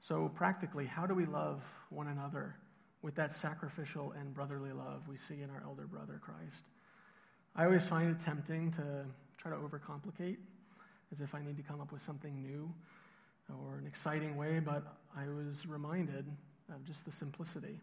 [0.08, 2.56] So, practically, how do we love one another
[3.02, 6.64] with that sacrificial and brotherly love we see in our elder brother Christ?
[7.56, 9.06] I always find it tempting to
[9.42, 10.38] try to overcomplicate,
[11.12, 12.72] as if I need to come up with something new
[13.50, 14.84] or an exciting way, but
[15.18, 16.26] I was reminded
[16.74, 17.80] of just the simplicity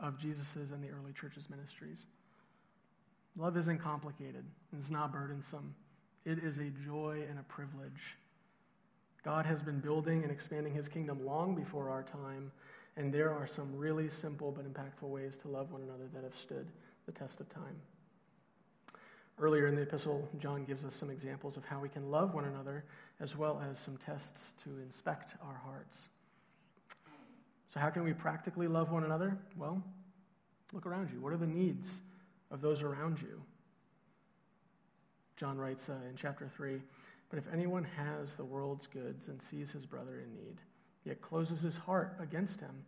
[0.00, 1.98] of Jesus's and the early church's ministries.
[3.36, 4.44] Love isn't complicated,
[4.78, 5.74] it's not burdensome.
[6.24, 8.16] It is a joy and a privilege.
[9.24, 12.50] God has been building and expanding his kingdom long before our time,
[12.96, 16.32] And there are some really simple but impactful ways to love one another that have
[16.44, 16.66] stood
[17.06, 17.80] the test of time.
[19.38, 22.44] Earlier in the epistle, John gives us some examples of how we can love one
[22.44, 22.84] another,
[23.20, 25.96] as well as some tests to inspect our hearts.
[27.72, 29.36] So, how can we practically love one another?
[29.56, 29.82] Well,
[30.72, 31.20] look around you.
[31.20, 31.86] What are the needs
[32.50, 33.40] of those around you?
[35.38, 36.80] John writes uh, in chapter 3
[37.30, 40.58] But if anyone has the world's goods and sees his brother in need,
[41.04, 42.84] yet closes his heart against him,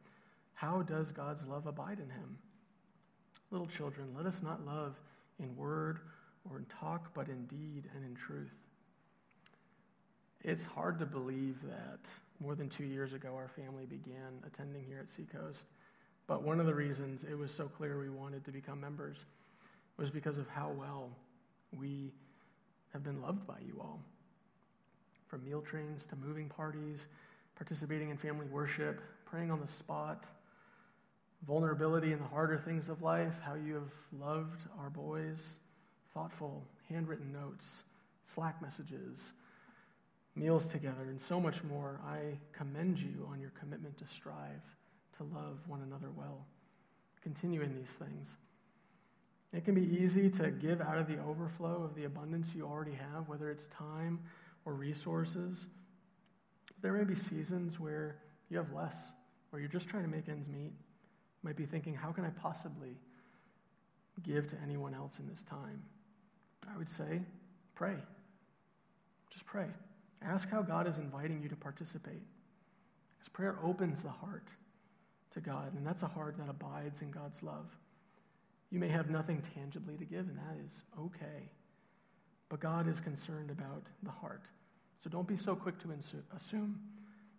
[0.52, 2.38] how does God's love abide in him?
[3.50, 4.94] Little children, let us not love
[5.40, 5.98] in word
[6.50, 8.52] or in talk, but in deed and in truth.
[10.42, 12.00] It's hard to believe that
[12.40, 15.62] more than two years ago our family began attending here at Seacoast.
[16.26, 19.16] But one of the reasons it was so clear we wanted to become members
[19.96, 21.10] was because of how well
[21.78, 22.12] we
[22.92, 24.00] have been loved by you all.
[25.28, 26.98] From meal trains to moving parties,
[27.56, 30.24] participating in family worship, praying on the spot,
[31.46, 35.38] vulnerability in the harder things of life, how you have loved our boys,
[36.14, 37.64] thoughtful handwritten notes,
[38.34, 39.18] Slack messages,
[40.34, 42.00] meals together, and so much more.
[42.06, 44.62] I commend you on your commitment to strive
[45.18, 46.46] to love one another well.
[47.22, 48.26] Continue in these things.
[49.52, 52.94] It can be easy to give out of the overflow of the abundance you already
[52.94, 54.18] have, whether it's time
[54.64, 55.56] or resources.
[56.82, 58.16] There may be seasons where
[58.50, 58.94] you have less,
[59.52, 60.72] or you're just trying to make ends meet.
[60.72, 62.96] You might be thinking, how can I possibly
[64.24, 65.82] give to anyone else in this time?
[66.72, 67.20] I would say,
[67.74, 67.96] pray.
[69.32, 69.66] Just pray.
[70.22, 72.22] Ask how God is inviting you to participate.
[73.18, 74.48] Because prayer opens the heart
[75.34, 77.66] to God, and that's a heart that abides in God's love.
[78.70, 81.48] You may have nothing tangibly to give, and that is okay.
[82.48, 84.42] But God is concerned about the heart.
[85.02, 85.92] So don't be so quick to
[86.36, 86.80] assume.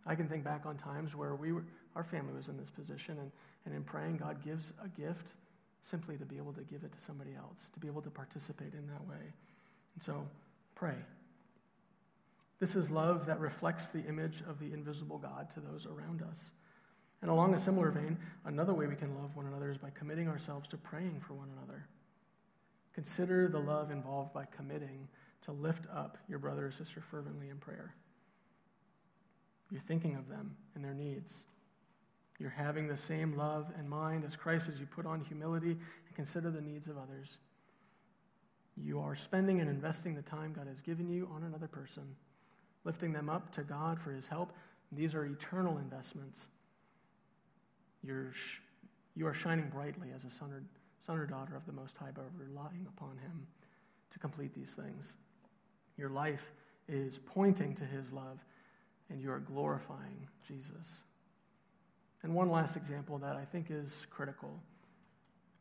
[0.05, 1.63] I can think back on times where we were,
[1.95, 3.32] our family was in this position, and,
[3.65, 5.26] and in praying, God gives a gift
[5.91, 8.73] simply to be able to give it to somebody else, to be able to participate
[8.73, 9.21] in that way.
[9.95, 10.25] And so,
[10.75, 10.95] pray.
[12.59, 16.38] This is love that reflects the image of the invisible God to those around us.
[17.21, 20.27] And along a similar vein, another way we can love one another is by committing
[20.27, 21.86] ourselves to praying for one another.
[22.93, 25.07] Consider the love involved by committing
[25.45, 27.93] to lift up your brother or sister fervently in prayer.
[29.69, 31.31] You're thinking of them and their needs.
[32.39, 36.15] You're having the same love and mind as Christ as you put on humility and
[36.15, 37.27] consider the needs of others.
[38.75, 42.03] You are spending and investing the time God has given you on another person,
[42.83, 44.51] lifting them up to God for his help.
[44.91, 46.39] These are eternal investments.
[48.03, 48.61] You're sh-
[49.15, 50.61] you are shining brightly as a son or,
[51.07, 53.47] son or daughter of the Most High by relying upon him
[54.11, 55.05] to complete these things.
[55.97, 56.41] Your life
[56.89, 58.39] is pointing to his love,
[59.09, 60.86] and you are glorifying Jesus.
[62.26, 64.59] And one last example that I think is critical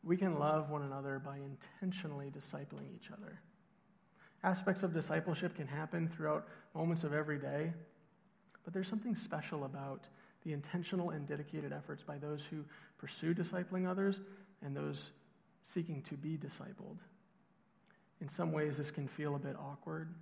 [0.05, 3.39] we can love one another by intentionally discipling each other.
[4.43, 6.45] Aspects of discipleship can happen throughout
[6.75, 7.73] moments of every day,
[8.63, 10.01] but there's something special about
[10.45, 12.57] the intentional and dedicated efforts by those who
[12.99, 14.15] pursue discipling others
[14.63, 14.97] and those
[15.73, 16.99] seeking to be discipled.
[18.21, 20.13] In some ways, this can feel a bit awkward.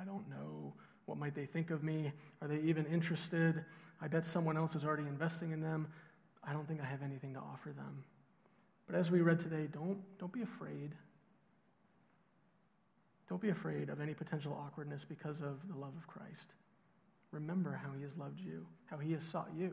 [0.00, 0.72] I don't know.
[1.06, 2.12] What might they think of me?
[2.40, 3.64] Are they even interested?
[4.02, 5.86] I bet someone else is already investing in them.
[6.42, 8.02] I don't think I have anything to offer them.
[8.88, 10.92] But as we read today, don't, don't be afraid.
[13.28, 16.54] Don't be afraid of any potential awkwardness because of the love of Christ.
[17.30, 19.72] Remember how he has loved you, how he has sought you.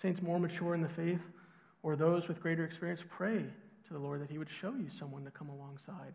[0.00, 1.20] Saints more mature in the faith
[1.82, 3.44] or those with greater experience, pray
[3.86, 6.14] to the Lord that he would show you someone to come alongside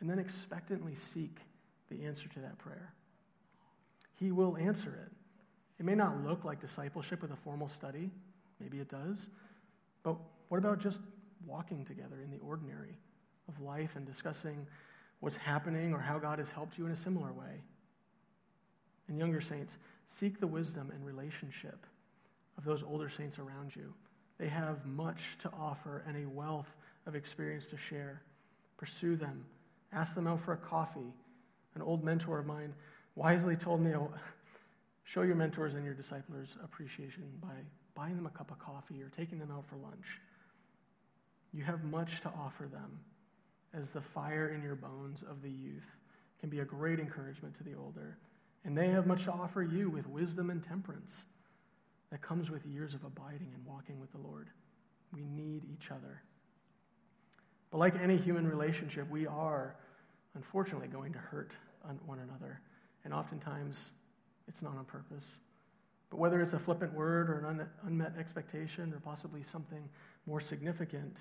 [0.00, 1.38] and then expectantly seek
[1.90, 2.92] the answer to that prayer.
[4.18, 5.12] He will answer it.
[5.78, 8.10] It may not look like discipleship with a formal study,
[8.60, 9.16] maybe it does,
[10.02, 10.16] but
[10.48, 10.98] what about just
[11.46, 12.96] walking together in the ordinary
[13.48, 14.66] of life and discussing
[15.20, 17.62] what's happening or how God has helped you in a similar way?
[19.08, 19.72] And younger saints,
[20.20, 21.86] seek the wisdom and relationship
[22.58, 23.92] of those older saints around you.
[24.38, 26.66] They have much to offer and a wealth
[27.06, 28.22] of experience to share.
[28.76, 29.44] Pursue them.
[29.92, 31.12] Ask them out for a coffee.
[31.74, 32.74] An old mentor of mine
[33.14, 33.92] wisely told me,
[35.04, 37.54] Show your mentors and your disciples appreciation by
[37.94, 40.06] buying them a cup of coffee or taking them out for lunch.
[41.52, 42.98] You have much to offer them
[43.74, 45.82] as the fire in your bones of the youth
[46.40, 48.16] can be a great encouragement to the older.
[48.64, 51.12] And they have much to offer you with wisdom and temperance
[52.10, 54.48] that comes with years of abiding and walking with the Lord.
[55.12, 56.22] We need each other.
[57.70, 59.74] But like any human relationship, we are
[60.34, 61.52] unfortunately going to hurt
[62.06, 62.60] one another.
[63.04, 63.76] And oftentimes,
[64.48, 65.24] it's not on purpose.
[66.10, 69.88] But whether it's a flippant word or an unmet expectation or possibly something
[70.26, 71.16] more significant,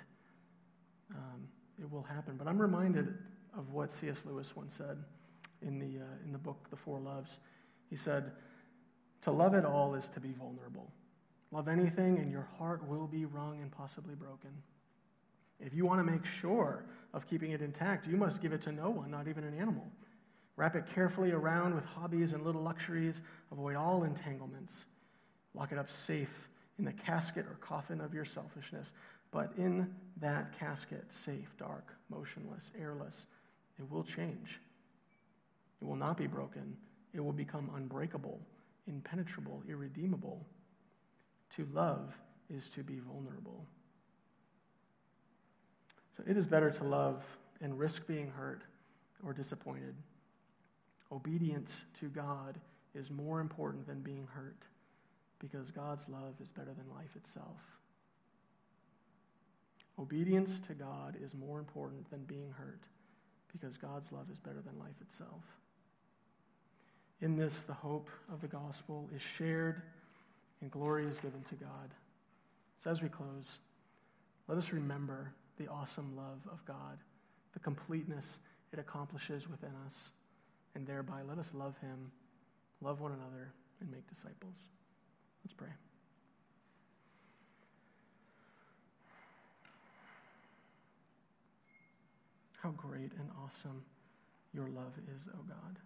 [1.15, 1.47] um,
[1.79, 2.35] it will happen.
[2.37, 3.13] But I'm reminded
[3.57, 4.17] of what C.S.
[4.25, 4.97] Lewis once said
[5.61, 7.29] in the, uh, in the book, The Four Loves.
[7.89, 8.31] He said,
[9.23, 10.91] To love at all is to be vulnerable.
[11.51, 14.51] Love anything, and your heart will be wrung and possibly broken.
[15.59, 18.71] If you want to make sure of keeping it intact, you must give it to
[18.71, 19.85] no one, not even an animal.
[20.61, 23.15] Wrap it carefully around with hobbies and little luxuries.
[23.51, 24.71] Avoid all entanglements.
[25.55, 26.29] Lock it up safe
[26.77, 28.85] in the casket or coffin of your selfishness.
[29.31, 29.89] But in
[30.21, 33.15] that casket, safe, dark, motionless, airless,
[33.79, 34.59] it will change.
[35.81, 36.77] It will not be broken.
[37.15, 38.39] It will become unbreakable,
[38.87, 40.45] impenetrable, irredeemable.
[41.55, 42.13] To love
[42.51, 43.65] is to be vulnerable.
[46.17, 47.23] So it is better to love
[47.61, 48.61] and risk being hurt
[49.25, 49.95] or disappointed.
[51.11, 52.59] Obedience to God
[52.95, 54.63] is more important than being hurt
[55.39, 57.57] because God's love is better than life itself.
[59.99, 62.81] Obedience to God is more important than being hurt
[63.51, 65.41] because God's love is better than life itself.
[67.21, 69.81] In this, the hope of the gospel is shared
[70.61, 71.93] and glory is given to God.
[72.83, 73.45] So as we close,
[74.47, 76.97] let us remember the awesome love of God,
[77.53, 78.25] the completeness
[78.73, 79.93] it accomplishes within us,
[80.75, 82.11] and thereby let us love Him,
[82.81, 84.55] love one another, and make disciples.
[85.43, 85.73] Let's pray.
[92.61, 93.83] How great and awesome
[94.53, 95.77] your love is, O oh God.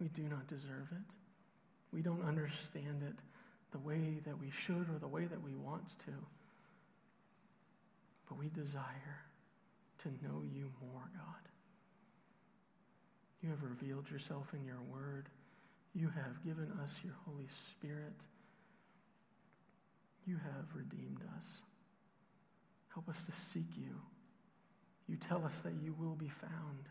[0.00, 1.06] We do not deserve it.
[1.92, 3.14] We don't understand it
[3.70, 6.12] the way that we should or the way that we want to.
[8.28, 9.20] But we desire
[10.02, 11.51] to know you more, God.
[13.42, 15.28] You have revealed yourself in your word.
[15.94, 18.14] You have given us your Holy Spirit.
[20.24, 21.46] You have redeemed us.
[22.94, 23.98] Help us to seek you.
[25.08, 26.86] You tell us that you will be found.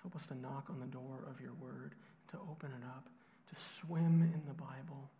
[0.00, 1.94] Help us to knock on the door of your word,
[2.30, 3.04] to open it up,
[3.50, 5.10] to swim in the Bible,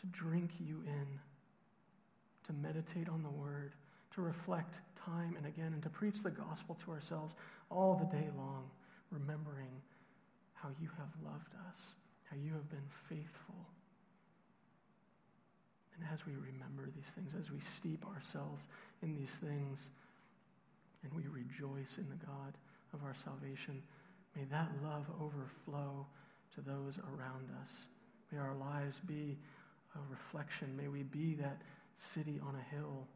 [0.00, 1.06] to drink you in,
[2.46, 3.72] to meditate on the word,
[4.14, 4.74] to reflect
[5.06, 7.32] time and again, and to preach the gospel to ourselves
[7.70, 8.68] all the day long,
[9.10, 9.70] remembering
[10.54, 11.78] how you have loved us,
[12.28, 13.62] how you have been faithful.
[15.94, 18.60] And as we remember these things, as we steep ourselves
[19.02, 19.78] in these things,
[21.02, 22.52] and we rejoice in the God
[22.92, 23.80] of our salvation,
[24.34, 26.04] may that love overflow
[26.54, 27.70] to those around us.
[28.32, 29.38] May our lives be
[29.94, 30.76] a reflection.
[30.76, 31.62] May we be that
[32.14, 33.06] city on a hill.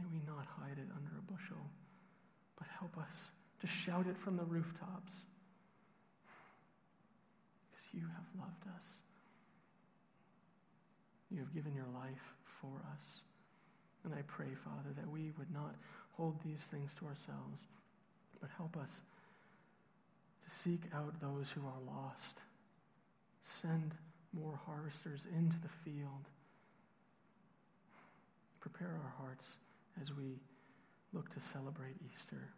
[0.00, 1.60] May we not hide it under a bushel,
[2.56, 3.12] but help us
[3.60, 5.12] to shout it from the rooftops
[7.68, 8.86] Because you have loved us.
[11.28, 12.24] You have given your life
[12.64, 13.04] for us.
[14.04, 15.76] And I pray, Father, that we would not
[16.16, 17.60] hold these things to ourselves,
[18.40, 22.36] but help us to seek out those who are lost.
[23.60, 23.92] Send
[24.32, 26.24] more harvesters into the field.
[28.60, 29.44] Prepare our hearts
[30.00, 30.38] as we
[31.12, 32.52] look to celebrate Easter.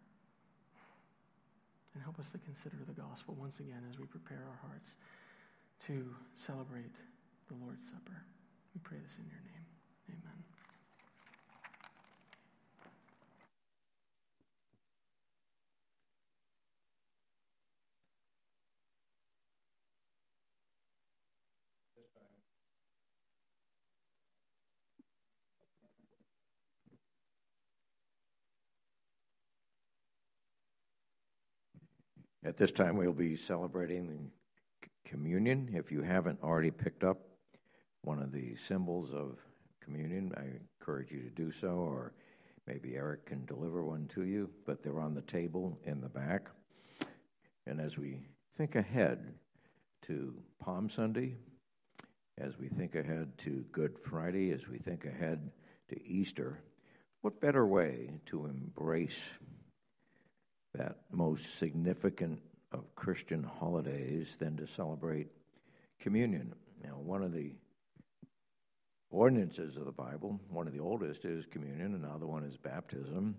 [1.95, 4.89] And help us to consider the gospel once again as we prepare our hearts
[5.89, 6.09] to
[6.47, 6.95] celebrate
[7.49, 8.16] the Lord's Supper.
[8.74, 9.66] We pray this in your name.
[10.09, 10.51] Amen.
[32.53, 34.30] At this time, we'll be celebrating
[35.07, 35.70] communion.
[35.72, 37.16] If you haven't already picked up
[38.03, 39.38] one of the symbols of
[39.82, 42.12] communion, I encourage you to do so, or
[42.66, 46.50] maybe Eric can deliver one to you, but they're on the table in the back.
[47.66, 48.20] And as we
[48.59, 49.32] think ahead
[50.09, 51.36] to Palm Sunday,
[52.36, 55.50] as we think ahead to Good Friday, as we think ahead
[55.88, 56.61] to Easter,
[57.22, 59.22] what better way to embrace
[60.75, 62.39] that most significant
[62.73, 65.29] of Christian holidays than to celebrate
[66.01, 66.55] communion.
[66.83, 67.53] Now, one of the
[69.11, 73.37] ordinances of the Bible, one of the oldest is communion, another one is baptism.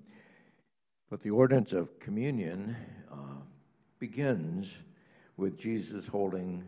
[1.09, 2.75] But the ordinance of communion
[3.11, 3.41] uh,
[3.99, 4.67] begins
[5.37, 6.63] with Jesus holding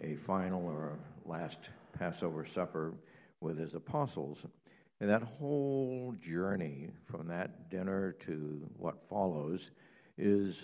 [0.00, 1.58] a final or last
[1.98, 2.94] Passover supper
[3.40, 4.38] with his apostles.
[5.00, 9.70] And that whole journey from that dinner to what follows
[10.18, 10.54] is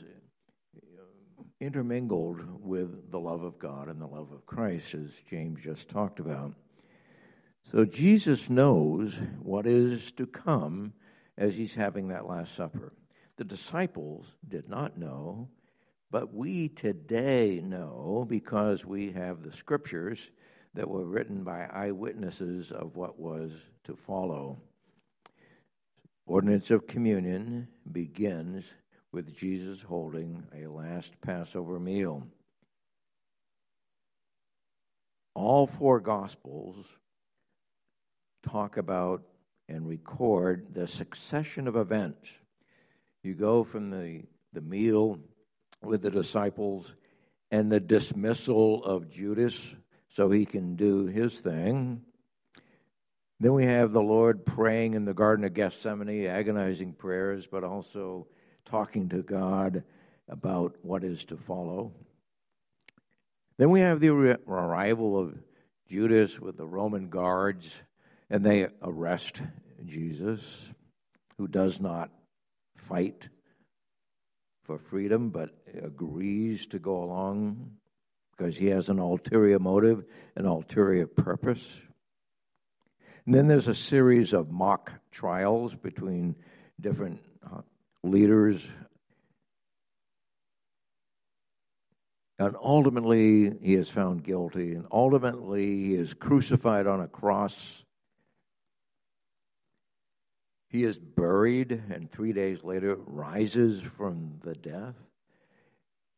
[0.76, 5.88] uh, intermingled with the love of God and the love of Christ, as James just
[5.88, 6.52] talked about.
[7.72, 10.92] So Jesus knows what is to come
[11.38, 12.92] as he's having that Last Supper.
[13.38, 15.48] The disciples did not know,
[16.10, 20.18] but we today know because we have the scriptures
[20.76, 23.50] that were written by eyewitnesses of what was
[23.84, 24.58] to follow.
[26.26, 28.64] Ordinance of communion begins
[29.10, 32.26] with Jesus holding a last Passover meal.
[35.34, 36.84] All four Gospels
[38.46, 39.22] talk about
[39.68, 42.28] and record the succession of events.
[43.22, 44.22] You go from the,
[44.52, 45.20] the meal
[45.82, 46.86] with the disciples
[47.50, 49.58] and the dismissal of Judas
[50.16, 52.00] so he can do his thing.
[53.38, 58.26] Then we have the Lord praying in the Garden of Gethsemane, agonizing prayers, but also
[58.64, 59.82] talking to God
[60.28, 61.92] about what is to follow.
[63.58, 65.34] Then we have the arrival of
[65.88, 67.70] Judas with the Roman guards,
[68.30, 69.42] and they arrest
[69.84, 70.40] Jesus,
[71.36, 72.10] who does not
[72.88, 73.28] fight
[74.64, 75.50] for freedom but
[75.82, 77.70] agrees to go along
[78.36, 80.04] because he has an ulterior motive,
[80.36, 81.64] an ulterior purpose.
[83.24, 86.36] And then there's a series of mock trials between
[86.80, 87.62] different uh,
[88.02, 88.62] leaders.
[92.38, 94.74] And ultimately, he is found guilty.
[94.74, 97.54] And ultimately, he is crucified on a cross.
[100.68, 104.94] He is buried, and three days later rises from the death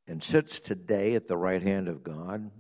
[0.09, 2.51] and sits today at the right hand of God.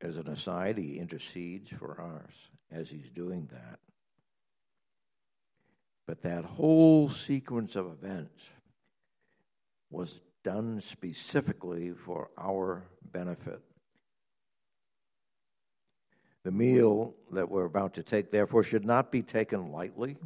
[0.00, 2.32] As an aside, he intercedes for us
[2.70, 3.80] as he's doing that.
[6.06, 8.40] But that whole sequence of events
[9.90, 13.60] was done specifically for our benefit.
[16.44, 20.16] The meal that we're about to take, therefore, should not be taken lightly.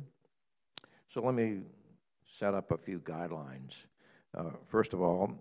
[1.13, 1.61] So let me
[2.39, 3.73] set up a few guidelines.
[4.37, 5.33] Uh, first of all,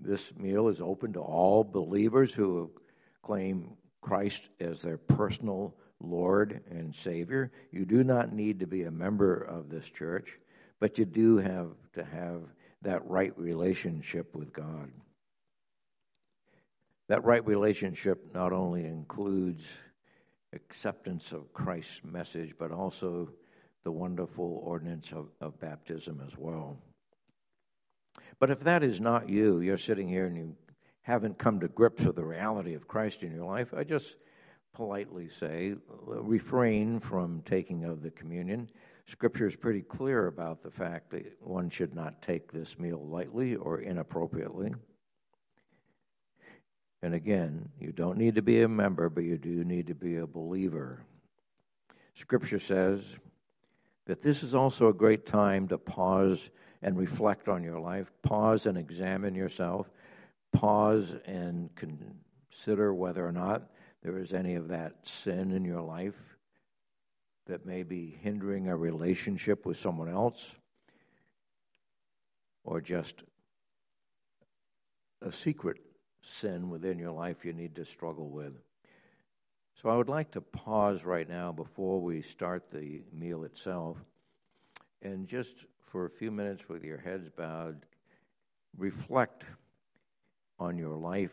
[0.00, 2.70] this meal is open to all believers who
[3.22, 3.70] claim
[4.00, 7.50] Christ as their personal Lord and Savior.
[7.70, 10.28] You do not need to be a member of this church,
[10.78, 12.40] but you do have to have
[12.82, 14.90] that right relationship with God.
[17.08, 19.62] That right relationship not only includes
[20.54, 23.28] acceptance of Christ's message, but also
[23.84, 26.78] the wonderful ordinance of, of baptism as well.
[28.40, 30.56] But if that is not you, you're sitting here and you
[31.02, 34.16] haven't come to grips with the reality of Christ in your life, I just
[34.74, 35.74] politely say,
[36.06, 38.70] refrain from taking of the communion.
[39.06, 43.56] Scripture is pretty clear about the fact that one should not take this meal lightly
[43.56, 44.72] or inappropriately.
[47.02, 50.16] And again, you don't need to be a member, but you do need to be
[50.16, 51.02] a believer.
[52.14, 53.02] Scripture says
[54.06, 56.50] that this is also a great time to pause
[56.82, 59.88] and reflect on your life, pause and examine yourself,
[60.52, 63.70] pause and consider whether or not
[64.02, 66.14] there is any of that sin in your life
[67.46, 70.40] that may be hindering a relationship with someone else
[72.64, 73.14] or just
[75.22, 75.78] a secret
[76.40, 78.54] sin within your life you need to struggle with.
[79.82, 83.96] So I would like to pause right now before we start the meal itself
[85.02, 85.54] and just
[85.90, 87.84] for a few minutes with your heads bowed,
[88.76, 89.44] reflect
[90.58, 91.30] on your life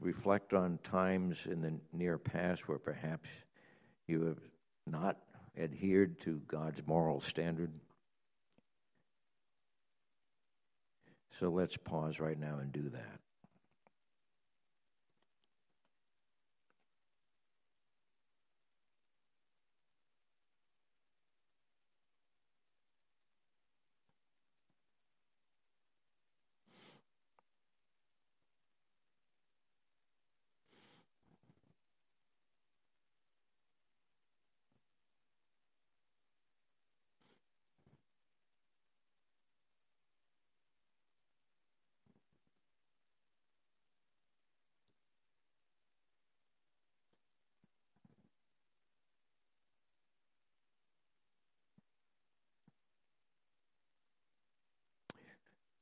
[0.00, 3.28] reflect on times in the near past where perhaps
[4.06, 4.40] you have
[4.86, 5.18] not
[5.58, 7.70] adhered to God's moral standard.
[11.38, 13.20] So let's pause right now and do that.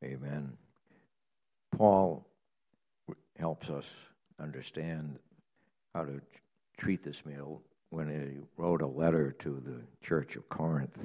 [0.05, 0.53] Amen.
[1.77, 2.27] Paul
[3.39, 3.85] helps us
[4.41, 5.19] understand
[5.95, 6.21] how to
[6.79, 10.97] treat this meal when he wrote a letter to the church of Corinth.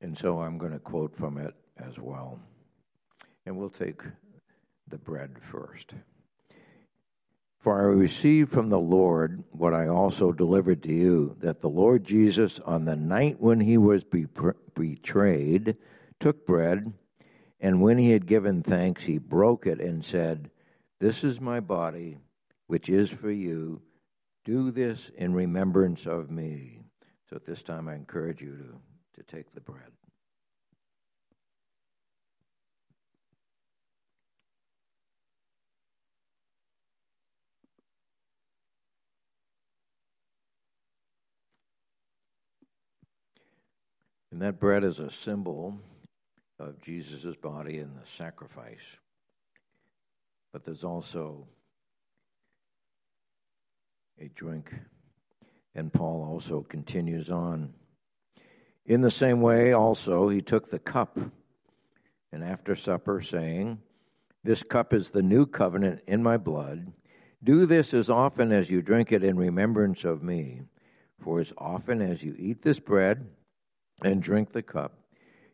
[0.00, 2.38] And so I'm going to quote from it as well.
[3.44, 4.02] And we'll take
[4.88, 5.92] the bread first.
[7.60, 12.04] For I received from the Lord what I also delivered to you that the Lord
[12.04, 14.26] Jesus, on the night when he was be-
[14.74, 15.76] betrayed,
[16.20, 16.90] took bread,
[17.60, 20.50] and when he had given thanks, he broke it and said,
[20.98, 22.16] This is my body,
[22.68, 23.82] which is for you.
[24.46, 26.80] Do this in remembrance of me.
[27.28, 29.92] So at this time, I encourage you to, to take the bread.
[44.32, 45.78] And that bread is a symbol
[46.60, 48.78] of Jesus' body and the sacrifice.
[50.52, 51.46] But there's also
[54.20, 54.72] a drink.
[55.74, 57.72] And Paul also continues on.
[58.86, 61.18] In the same way, also, he took the cup,
[62.32, 63.78] and after supper, saying,
[64.42, 66.92] This cup is the new covenant in my blood.
[67.42, 70.62] Do this as often as you drink it in remembrance of me.
[71.22, 73.26] For as often as you eat this bread
[74.02, 74.99] and drink the cup,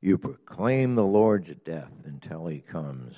[0.07, 3.17] you proclaim the Lord's death until he comes.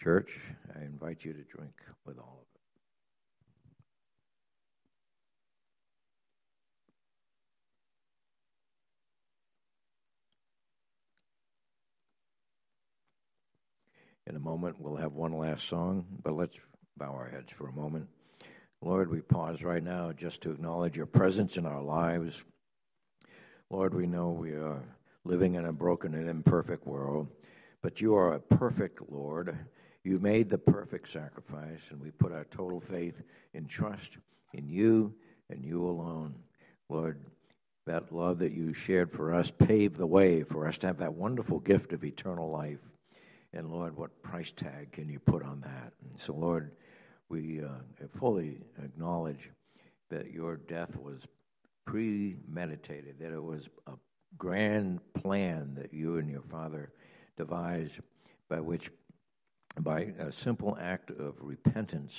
[0.00, 0.30] Church,
[0.72, 1.72] I invite you to drink
[2.04, 2.46] with all of
[14.24, 14.30] it.
[14.30, 16.54] In a moment, we'll have one last song, but let's
[16.96, 18.06] bow our heads for a moment.
[18.80, 22.40] Lord, we pause right now just to acknowledge your presence in our lives.
[23.70, 24.84] Lord, we know we are
[25.26, 27.28] living in a broken and imperfect world,
[27.82, 29.56] but you are a perfect Lord.
[30.04, 33.14] You made the perfect sacrifice, and we put our total faith
[33.54, 34.10] and trust
[34.54, 35.12] in you
[35.50, 36.34] and you alone.
[36.88, 37.18] Lord,
[37.86, 41.14] that love that you shared for us paved the way for us to have that
[41.14, 42.78] wonderful gift of eternal life.
[43.52, 45.92] And Lord, what price tag can you put on that?
[46.02, 46.72] And so, Lord,
[47.28, 49.50] we uh, fully acknowledge
[50.10, 51.20] that your death was
[51.86, 53.92] premeditated, that it was a
[54.38, 56.90] grand plan that you and your Father
[57.36, 57.94] devised
[58.48, 58.90] by which,
[59.80, 62.12] by a simple act of repentance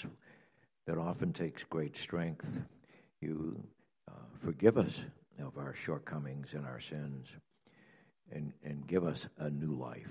[0.85, 2.45] that often takes great strength,
[3.21, 3.61] you
[4.07, 4.13] uh,
[4.43, 4.93] forgive us
[5.39, 7.27] of our shortcomings and our sins
[8.31, 10.07] and, and give us a new life.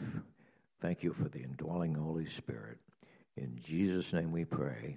[0.80, 2.78] Thank you for the indwelling Holy Spirit.
[3.36, 4.96] In Jesus' name we pray.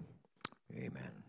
[0.73, 1.28] Amen.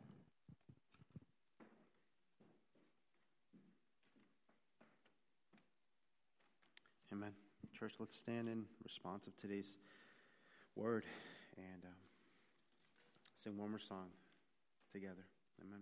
[7.13, 7.33] Amen.
[7.79, 9.67] Church, let's stand in response of today's
[10.77, 11.05] word
[11.57, 11.99] and um,
[13.43, 14.07] sing one more song
[14.93, 15.27] together.
[15.61, 15.81] Amen.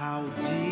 [0.00, 0.69] How deep.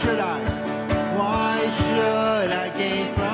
[0.00, 0.38] Should I?
[1.16, 3.27] Why should I gain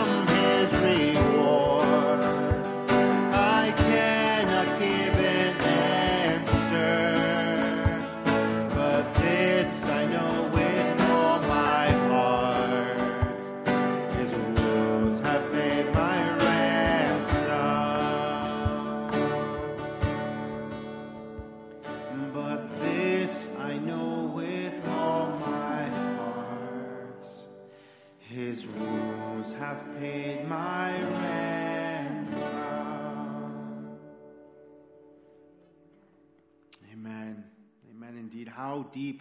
[38.95, 39.21] deep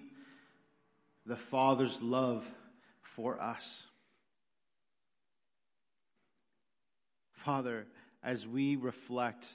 [1.25, 2.43] the Father's love
[3.15, 3.63] for us.
[7.45, 7.85] Father,
[8.23, 9.45] as we reflect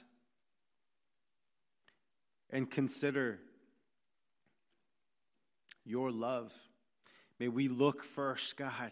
[2.51, 3.39] and consider
[5.85, 6.51] your love,
[7.39, 8.91] may we look first, God,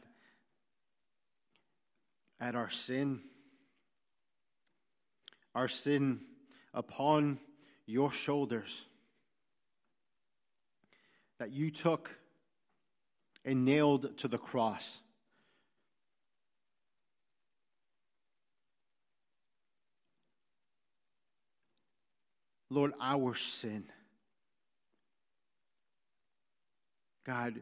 [2.39, 3.19] at our sin,
[5.53, 6.19] our sin
[6.73, 7.39] upon
[7.85, 8.69] your shoulders
[11.39, 12.09] that you took
[13.45, 14.83] and nailed to the cross.
[22.69, 23.85] Lord, our sin.
[27.25, 27.55] God,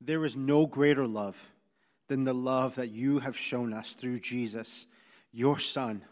[0.00, 1.36] there is no greater love
[2.08, 4.68] than the love that you have shown us through Jesus,
[5.32, 6.02] your Son,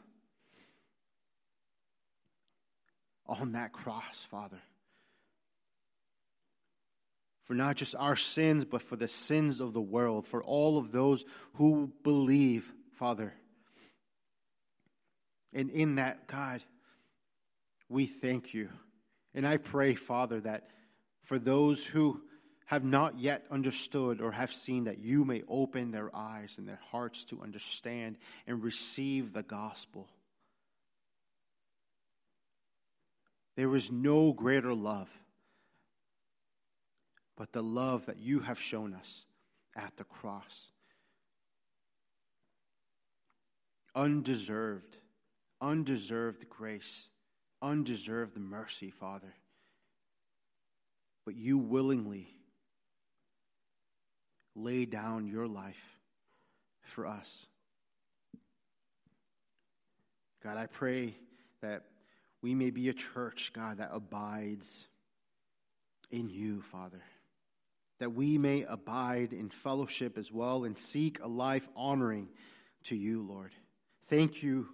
[3.26, 4.60] on that cross, Father.
[7.46, 10.90] For not just our sins, but for the sins of the world, for all of
[10.90, 11.24] those
[11.54, 12.64] who believe,
[12.98, 13.32] Father.
[15.52, 16.60] And in that, God,
[17.88, 18.68] we thank you.
[19.32, 20.68] And I pray, Father, that
[21.26, 22.20] for those who
[22.66, 26.80] have not yet understood or have seen, that you may open their eyes and their
[26.90, 28.16] hearts to understand
[28.48, 30.08] and receive the gospel.
[33.56, 35.08] There is no greater love
[37.36, 39.24] but the love that you have shown us
[39.76, 40.44] at the cross.
[43.94, 44.96] Undeserved,
[45.60, 47.08] undeserved grace,
[47.62, 49.34] undeserved mercy, Father.
[51.24, 52.28] But you willingly
[54.54, 55.74] lay down your life
[56.94, 57.28] for us.
[60.42, 61.14] God, I pray
[61.60, 61.82] that
[62.42, 64.68] we may be a church, God, that abides
[66.10, 67.02] in you, Father.
[67.98, 72.28] That we may abide in fellowship as well and seek a life honoring
[72.84, 73.52] to you, Lord.
[74.10, 74.68] Thank you.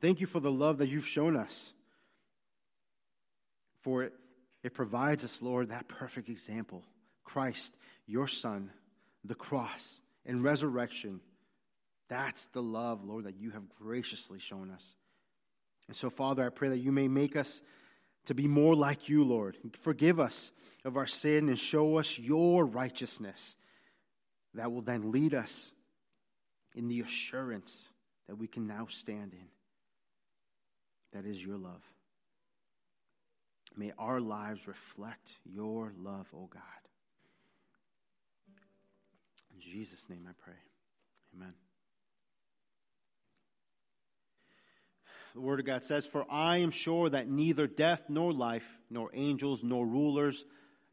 [0.00, 1.52] Thank you for the love that you've shown us.
[3.82, 4.12] For it,
[4.62, 6.82] it provides us, Lord, that perfect example
[7.24, 7.72] Christ,
[8.06, 8.70] your Son,
[9.24, 9.82] the cross,
[10.26, 11.20] and resurrection.
[12.08, 14.82] That's the love, Lord, that you have graciously shown us.
[15.88, 17.60] And so, Father, I pray that you may make us
[18.26, 19.56] to be more like you, Lord.
[19.82, 20.50] Forgive us
[20.84, 23.38] of our sin and show us your righteousness
[24.54, 25.50] that will then lead us
[26.74, 27.70] in the assurance
[28.28, 29.48] that we can now stand in.
[31.12, 31.82] That is your love.
[33.76, 36.62] May our lives reflect your love, O God.
[39.54, 40.54] In Jesus' name I pray.
[41.34, 41.54] Amen.
[45.34, 49.10] The Word of God says, For I am sure that neither death nor life, nor
[49.14, 50.36] angels, nor rulers,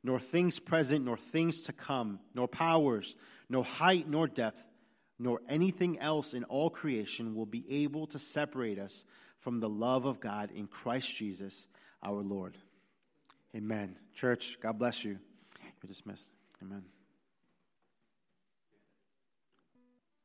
[0.04, 3.14] nor things present, nor things to come, nor powers,
[3.50, 4.62] nor height, nor depth,
[5.20, 9.04] nor anything else in all creation will be able to separate us
[9.44, 11.54] from the love of God in Christ Jesus
[12.04, 12.58] our Lord.
[13.56, 13.96] Amen.
[14.20, 15.18] Church, God bless you.
[15.82, 16.26] You're dismissed.
[16.62, 16.84] Amen.